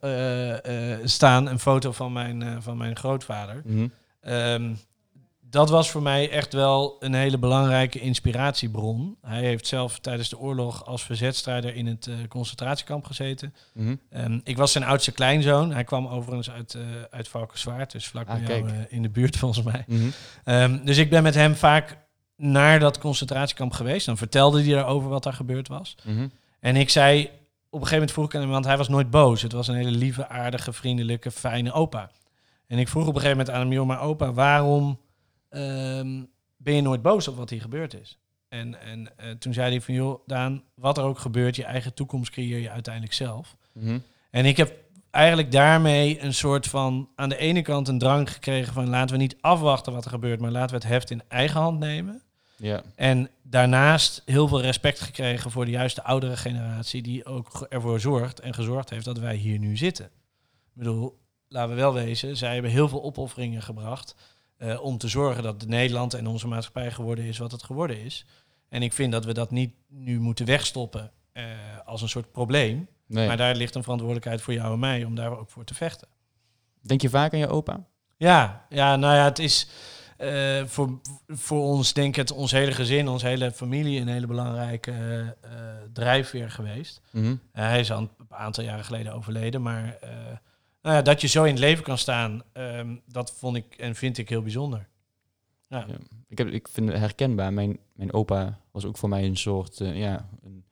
[1.09, 3.62] staan, een foto van mijn, van mijn grootvader.
[3.64, 3.86] Mhm.
[4.20, 4.74] Ehm,
[5.53, 9.16] dat was voor mij echt wel een hele belangrijke inspiratiebron.
[9.22, 13.55] Hij heeft zelf tijdens de oorlog als verzetstrijder in het eh, concentratiekamp gezeten.
[13.74, 14.38] Mhm.
[14.44, 15.72] Ik was zijn oudste kleinzoon.
[15.72, 19.09] Hij kwam overigens uit, eh uit Valkenswaard, dus vlak Ah, bij jou eh, in de
[19.09, 19.84] buurt volgens mij.
[19.86, 20.09] Mhm.
[20.44, 21.96] Ehm, dus ik ben met hem vaak
[22.36, 24.07] naar dat concentratiekamp geweest.
[24.07, 25.96] Dan vertelde hij daarover wat daar gebeurd was.
[26.05, 26.28] Mhm.
[26.61, 29.11] En ik zei, op een gegeven moment vroeg ik aan hem, want hij was nooit
[29.11, 29.42] boos.
[29.42, 32.11] Het was een hele lieve, aardige, vriendelijke, fijne opa.
[32.66, 34.98] En ik vroeg op een gegeven moment aan hem, joh, maar opa, waarom
[35.53, 36.24] ehm,
[36.57, 38.18] ben je nooit boos op wat hier gebeurd is?
[38.48, 41.94] En, en eh, toen zei hij van, joh, Daan, wat er ook gebeurt, je eigen
[41.94, 43.57] toekomst creëer je uiteindelijk zelf.
[43.72, 43.98] Mhm.
[44.30, 44.76] En ik heb
[45.11, 49.22] eigenlijk daarmee een soort van aan de ene kant een drang gekregen van laten we
[49.22, 52.22] niet afwachten wat er gebeurt, maar laten we het heft in eigen hand nemen.
[52.57, 52.82] Ja.
[52.94, 58.40] En daarnaast heel veel respect gekregen voor de juiste oudere generatie die ook ervoor zorgt
[58.40, 60.07] en gezorgd heeft dat wij hier nu zitten.
[60.07, 64.14] Ik bedoel, laten we wel wezen, zij hebben heel veel opofferingen gebracht
[64.62, 68.26] eh, om te zorgen dat Nederland en onze maatschappij geworden is wat het geworden is.
[68.68, 71.44] En ik vind dat we dat niet nu moeten wegstoppen eh,
[71.84, 72.88] als een soort probleem.
[73.06, 73.26] Nee.
[73.26, 76.08] Maar daar ligt een verantwoordelijkheid voor jou en mij om daar ook voor te vechten.
[76.80, 77.84] Denk je vaak aan je opa?
[78.16, 79.68] Ja, ja nou ja, het is
[80.16, 84.26] eh, voor, voor ons, denk ik, het, ons hele gezin, onze hele familie een hele
[84.26, 85.36] belangrijke
[85.92, 87.00] drijfveer geweest.
[87.10, 87.34] Mhm.
[87.52, 89.98] Hij is al een aantal jaren geleden overleden, maar
[90.83, 93.95] nou ja, dat je zo in het leven kan staan, ehm, dat vond ik en
[93.95, 94.89] vind ik heel bijzonder.
[95.68, 95.85] Ja.
[95.89, 95.97] Ja.
[96.28, 97.53] Ik, heb, ik vind het herkenbaar.
[97.53, 100.28] Mijn, mijn opa was ook voor mij een soort, eh, ja...
[100.43, 100.64] Een...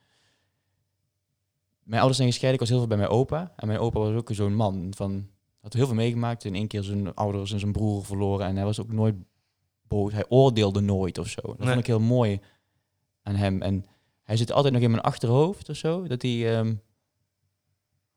[1.82, 3.52] Mijn ouders zijn gescheiden, ik was heel veel bij mijn opa.
[3.56, 5.28] En mijn opa was ook zo'n man van...
[5.60, 6.44] Had heel veel meegemaakt.
[6.44, 8.46] In één keer zijn ouders en zijn broer verloren.
[8.46, 9.14] En hij was ook nooit
[9.88, 10.12] boos.
[10.12, 11.40] Hij oordeelde nooit of zo.
[11.42, 11.66] Dat Nee.
[11.68, 12.40] vond ik heel mooi
[13.22, 13.62] aan hem.
[13.62, 13.86] En
[14.22, 16.06] hij zit altijd nog in mijn achterhoofd of zo.
[16.06, 16.56] Dat hij...
[16.58, 16.74] ehm,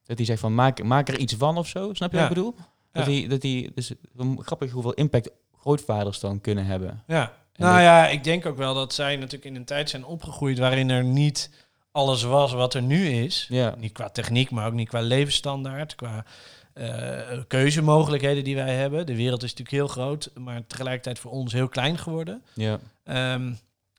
[0.06, 1.94] dat hij zegt van maak, maak er iets van of zo.
[1.94, 2.22] Snap je Ja.
[2.24, 2.56] wat ik bedoel?
[2.92, 3.12] Dat Ja.
[3.12, 3.92] hij, dat hij, dus
[4.38, 5.30] grappig hoeveel impact
[5.60, 7.04] grootvaders dan kunnen hebben.
[7.08, 10.06] Ja, En nou ja, ik denk ook wel dat zij natuurlijk in een tijd zijn
[10.06, 11.50] opgegroeid waarin er niet
[11.92, 13.46] alles was wat er nu is.
[13.50, 13.76] Ja.
[13.78, 16.26] Niet qua techniek, maar ook niet qua levensstandaard, qua
[16.74, 19.06] eh, keuzemogelijkheden die wij hebben.
[19.06, 22.44] De wereld is natuurlijk heel groot, maar tegelijkertijd voor ons heel klein geworden.
[22.54, 22.80] Ja.
[23.04, 23.54] Ehm,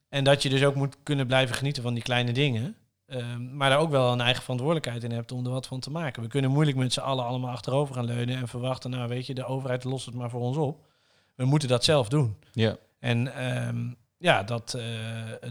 [0.09, 2.77] en dat je dus ook moet kunnen blijven genieten van die kleine dingen.
[3.07, 5.91] Ehm, maar daar ook wel een eigen verantwoordelijkheid in hebt om er wat van te
[5.91, 6.23] maken.
[6.23, 9.35] We kunnen moeilijk met z'n allen allemaal achterover gaan leunen en verwachten, nou weet je,
[9.35, 10.87] de overheid lost het maar voor ons op.
[11.35, 12.37] We moeten dat zelf doen.
[12.53, 12.77] Ja.
[12.99, 14.85] En ehm, ja, dat, eh,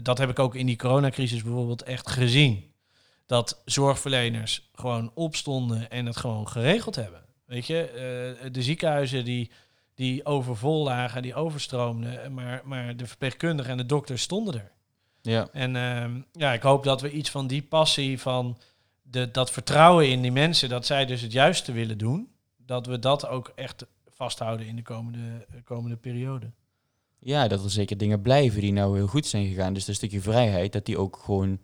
[0.02, 2.72] dat heb ik ook in die coronacrisis bijvoorbeeld echt gezien.
[3.26, 7.22] Dat zorgverleners gewoon opstonden en het gewoon geregeld hebben.
[7.44, 9.50] Weet je, eh, de ziekenhuizen die,
[9.94, 14.72] die overvol lagen, die overstroomden, maar, maar de verpleegkundigen en de dokters stonden er.
[15.30, 15.48] Ja.
[15.52, 18.58] En ehm, ja, ik hoop dat we iets van die passie, van
[19.02, 22.98] de, dat vertrouwen in die mensen, dat zij dus het juiste willen doen, dat we
[22.98, 26.50] dat ook echt vasthouden in de komende, komende periode.
[27.18, 29.72] ja, dat er zeker dingen blijven die nou heel goed zijn gegaan.
[29.74, 31.58] Dus dat stukje vrijheid, dat die ook gewoon...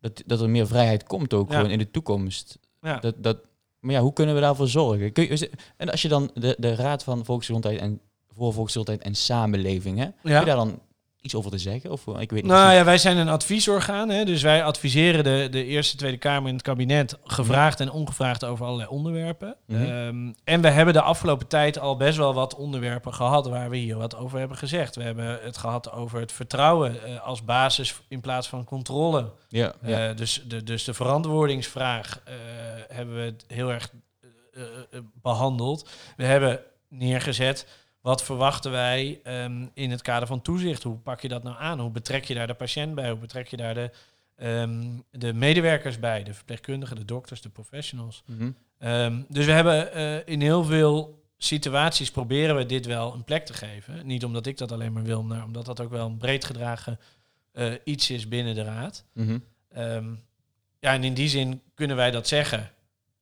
[0.00, 1.56] Dat, dat er meer vrijheid komt ook Ja.
[1.56, 2.58] gewoon in de toekomst.
[2.82, 2.98] Ja.
[2.98, 3.38] Dat, dat,
[3.80, 5.12] maar ja, hoe kunnen we daarvoor zorgen?
[5.12, 9.14] Kun je, en als je dan de, de Raad van Volksgezondheid en voor Volksgezondheid en
[9.14, 10.80] Samenleving, hè, kun je daar dan
[11.28, 11.90] iets over te zeggen?
[11.90, 12.52] Of eh, ik weet niet.
[12.52, 12.78] Nou precies.
[12.78, 14.08] ja, wij zijn een adviesorgaan.
[14.08, 14.24] Hè?
[14.24, 18.64] Dus wij adviseren de, de Eerste Tweede Kamer in het kabinet gevraagd en ongevraagd over
[18.64, 19.56] allerlei onderwerpen.
[19.66, 19.82] Mhm.
[19.82, 23.76] Ehm, en we hebben de afgelopen tijd al best wel wat onderwerpen gehad waar we
[23.76, 24.96] hier wat over hebben gezegd.
[24.96, 29.30] We hebben het gehad over het vertrouwen eh, als basis in plaats van controle.
[29.48, 30.08] ja, ja.
[30.08, 32.22] Eh, dus, de, dus de verantwoordingsvraag
[32.88, 33.90] hebben we heel erg
[34.58, 35.88] eh, eh, behandeld.
[36.16, 37.66] We hebben neergezet
[38.00, 40.82] wat verwachten wij ehm, in het kader van toezicht.
[40.82, 41.80] Hoe pak je dat nou aan?
[41.80, 43.10] Hoe betrek je daar de patiënt bij?
[43.10, 43.90] Hoe betrek je daar de,
[44.36, 46.22] ehm, de medewerkers bij?
[46.22, 48.22] De verpleegkundigen, de dokters, de professionals.
[48.26, 48.50] Mhm.
[48.78, 53.46] Ehm, dus we hebben eh, in heel veel situaties proberen we dit wel een plek
[53.46, 54.06] te geven.
[54.06, 56.98] Niet omdat ik dat alleen maar wil, maar omdat dat ook wel een breed gedragen
[57.52, 59.04] eh, iets is binnen de raad.
[59.12, 59.38] Mhm.
[60.80, 62.70] Ja, en in die zin kunnen wij dat zeggen.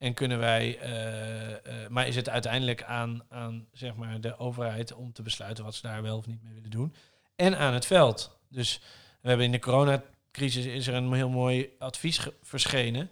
[0.07, 4.95] En kunnen wij, eh, eh, maar is het uiteindelijk aan, aan zeg maar, de overheid
[4.95, 6.95] om te besluiten wat ze daar wel of niet mee willen doen.
[7.37, 8.39] En aan het veld.
[8.49, 8.81] Dus
[9.21, 13.11] we hebben in de coronacrisis is er een heel mooi advies verschenen.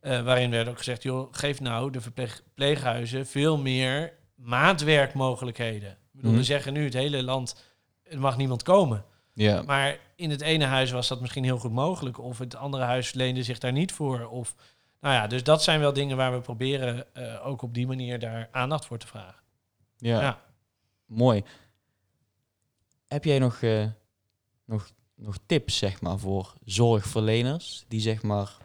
[0.00, 5.90] eh, waarin werd ook gezegd, joh, geef nou de verpleeghuizen veel meer maatwerkmogelijkheden.
[5.90, 6.40] Ik bedoel, Mhm.
[6.40, 7.56] we zeggen nu het hele land,
[8.02, 9.04] er mag niemand komen.
[9.34, 9.62] ja.
[9.62, 12.18] Maar in het ene huis was dat misschien heel goed mogelijk.
[12.18, 14.26] Of het andere huis leende zich daar niet voor.
[14.28, 14.54] Of,
[15.06, 18.18] nou ja, dus dat zijn wel dingen waar we proberen eh, ook op die manier
[18.18, 19.42] daar aandacht voor te vragen.
[19.96, 20.20] ja.
[20.20, 20.40] Ja.
[21.06, 21.44] Mooi.
[23.08, 23.86] Heb jij nog, eh,
[24.64, 28.56] nog, nog tips, zeg maar, voor zorgverleners die, zeg maar,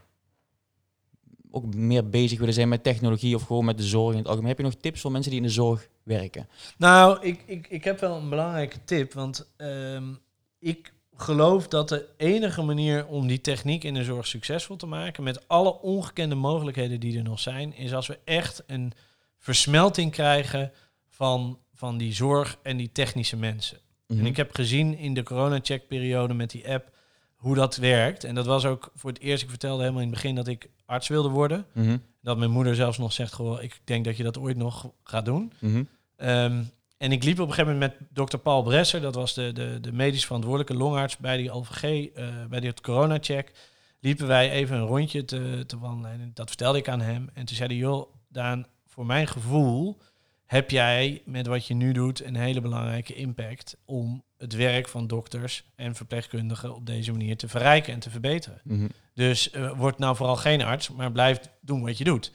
[1.52, 4.50] ook meer bezig willen zijn met technologie of gewoon met de zorg in het algemeen?
[4.50, 6.50] Heb je nog tips voor mensen die in de zorg werken?
[6.78, 9.14] Nou, ik, ik, ik heb wel een belangrijke tip.
[9.14, 10.14] Want ehm,
[10.60, 15.24] ik geloof dat de enige manier om die techniek in de zorg succesvol te maken,
[15.24, 18.94] met alle ongekende mogelijkheden die er nog zijn, is als we echt een
[19.38, 20.72] versmelting krijgen
[21.10, 23.78] van, van die zorg en die technische mensen.
[24.08, 24.20] Mhm.
[24.20, 26.90] En ik heb gezien in de corona-checkperiode met die app
[27.36, 28.24] hoe dat werkt.
[28.24, 30.70] En dat was ook voor het eerst, ik vertelde helemaal in het begin dat ik
[30.86, 31.66] arts wilde worden.
[31.74, 31.98] Mhm.
[32.22, 35.26] Dat mijn moeder zelfs nog zegt, goh, ik denk dat je dat ooit nog gaat
[35.26, 35.54] doen.
[35.60, 35.84] Mhm.
[36.16, 36.64] Ehm,
[37.02, 39.78] en ik liep op een gegeven moment met dokter Paul Bresser, dat was de, de,
[39.82, 43.52] de medisch verantwoordelijke longarts bij die OVG, eh, bij die corona-check.
[44.00, 47.30] Liepen wij even een rondje te, te wandelen en dat vertelde ik aan hem.
[47.34, 49.98] En toen zei hij, joh, Daan, voor mijn gevoel
[50.46, 55.08] heb jij met wat je nu doet een hele belangrijke impact om het werk van
[55.08, 58.62] dokters en verpleegkundigen op deze manier te verrijken en te verbeteren.
[58.64, 58.88] Mhm.
[59.14, 62.32] Dus eh, word nou vooral geen arts, maar blijf doen wat je doet.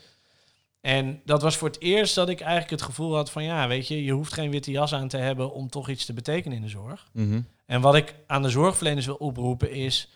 [0.87, 3.89] En dat was voor het eerst dat ik eigenlijk het gevoel had van ja, weet
[3.89, 6.62] je, je hoeft geen witte jas aan te hebben om toch iets te betekenen in
[6.62, 7.09] de zorg.
[7.12, 7.41] Mhm.
[7.66, 10.09] En wat ik aan de zorgverleners wil oproepen is,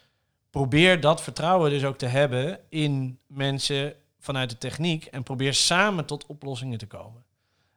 [0.50, 6.04] probeer dat vertrouwen dus ook te hebben in mensen vanuit de techniek en probeer samen
[6.04, 7.22] tot oplossingen te komen.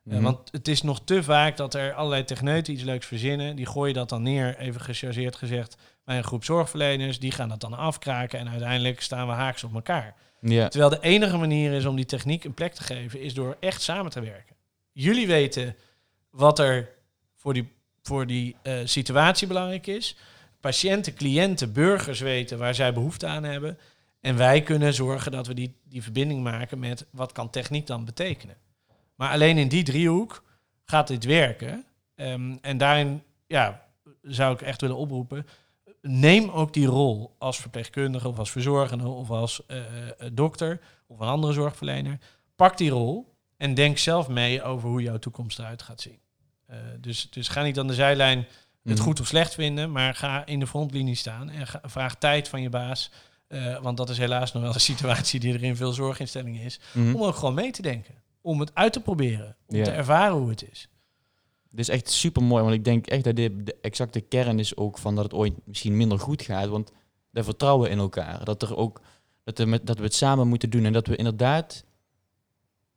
[0.06, 0.24] Eh, Mhm.
[0.24, 3.56] want het is nog te vaak dat er allerlei techneuten iets leuks verzinnen.
[3.56, 7.20] Die gooien dat dan neer, even gechargeerd gezegd, bij een groep zorgverleners.
[7.20, 10.16] Die gaan dat dan afkraken en uiteindelijk staan we haaks op elkaar.
[10.70, 13.82] Terwijl de enige manier is om die techniek een plek te geven, is door echt
[13.82, 14.56] samen te werken.
[14.92, 15.76] Jullie weten
[16.30, 16.90] wat er
[17.36, 17.72] voor die,
[18.02, 20.16] voor die eh, situatie belangrijk is.
[20.60, 23.78] Patiënten, cliënten, burgers weten waar zij behoefte aan hebben.
[24.20, 28.06] En wij kunnen zorgen dat we die, die verbinding maken met wat kan techniek dan
[28.06, 28.58] betekenen.
[29.16, 30.44] Maar alleen in die driehoek
[30.86, 31.86] gaat dit werken.
[32.16, 33.86] Ehm, en daarin ja,
[34.22, 35.48] zou ik echt willen oproepen.
[36.08, 39.86] Neem ook die rol als verpleegkundige of als verzorgende of als eh, eh,
[40.34, 42.20] dokter of een andere zorgverlener.
[42.56, 46.20] Pak die rol en denk zelf mee over hoe jouw toekomst eruit gaat zien.
[46.66, 48.38] Eh, dus, dus ga niet aan de zijlijn
[48.84, 49.04] het Mhm.
[49.04, 52.62] goed of slecht vinden, maar ga in de frontlinie staan en ga- vraag tijd van
[52.62, 53.12] je baas.
[53.82, 56.80] want dat is helaas nog wel een situatie die er in veel zorginstellingen is.
[56.94, 57.16] Mhm.
[57.16, 58.14] Om ook gewoon mee te denken.
[58.42, 59.56] Om het uit te proberen.
[59.68, 60.88] Om te ervaren hoe het is.
[61.74, 64.78] Dit is echt super mooi, want ik denk echt dat dit de exacte kern is
[64.78, 66.68] ook van dat het ooit misschien minder goed gaat.
[66.68, 66.92] Want
[67.32, 68.46] dat vertrouwen in elkaar.
[68.46, 69.02] Dat, er ook,
[69.44, 70.86] dat, er met, dat we het samen moeten doen.
[70.86, 71.84] En dat we inderdaad,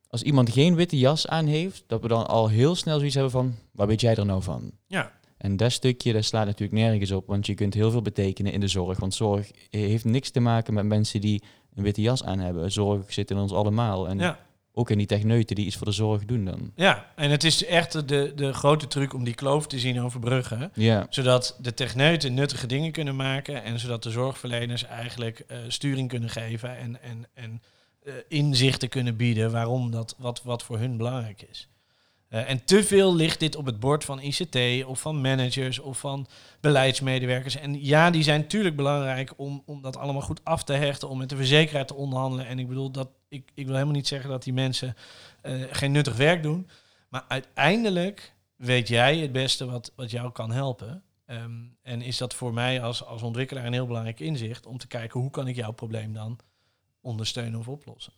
[0.08, 3.32] als iemand geen witte jas aan heeft, dat we dan al heel snel zoiets hebben
[3.32, 4.70] van, waar weet jij er nou van?
[4.86, 5.12] Ja.
[5.36, 8.60] En dat stukje, dat slaat natuurlijk nergens op, want je kunt heel veel betekenen in
[8.60, 8.98] de zorg.
[8.98, 11.42] Want zorg heeft niks te maken met mensen die
[11.74, 12.72] een witte jas aan hebben.
[12.72, 14.08] Zorg zit in ons allemaal.
[14.08, 14.38] En Ja.
[14.78, 16.72] Ook in die techneuten die iets voor de zorg doen dan.
[16.74, 20.70] ja, en het is echt de, de grote truc om die kloof te zien overbruggen.
[20.74, 26.08] Ja, Zodat de techneuten nuttige dingen kunnen maken en zodat de zorgverleners eigenlijk eh, sturing
[26.08, 27.62] kunnen geven en, en, en
[28.02, 31.68] eh, inzichten kunnen bieden waarom dat wat, wat voor hun belangrijk is.
[32.28, 35.98] Eh, en te veel ligt dit op het bord van ICT of van managers of
[35.98, 36.26] van
[36.60, 37.56] beleidsmedewerkers.
[37.56, 41.18] En ja, die zijn natuurlijk belangrijk om, om dat allemaal goed af te hechten, om
[41.18, 42.46] met de verzekeraar te onderhandelen.
[42.46, 44.96] En ik bedoel dat ik, ik wil helemaal niet zeggen dat die mensen
[45.42, 46.68] eh, geen nuttig werk doen.
[47.08, 51.02] Maar uiteindelijk weet jij het beste wat, wat jou kan helpen.
[51.26, 54.86] Ehm, en is dat voor mij als, als ontwikkelaar een heel belangrijk inzicht om te
[54.86, 56.38] kijken hoe kan ik jouw probleem dan
[57.00, 58.12] ondersteunen of oplossen.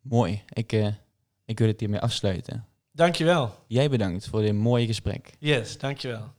[0.00, 0.42] mooi.
[0.48, 0.94] Ik, eh,
[1.44, 2.64] ik wil het hiermee afsluiten.
[2.92, 3.64] Dankjewel.
[3.66, 5.34] Jij bedankt voor dit mooie gesprek.
[5.38, 6.32] Yes, dankjewel.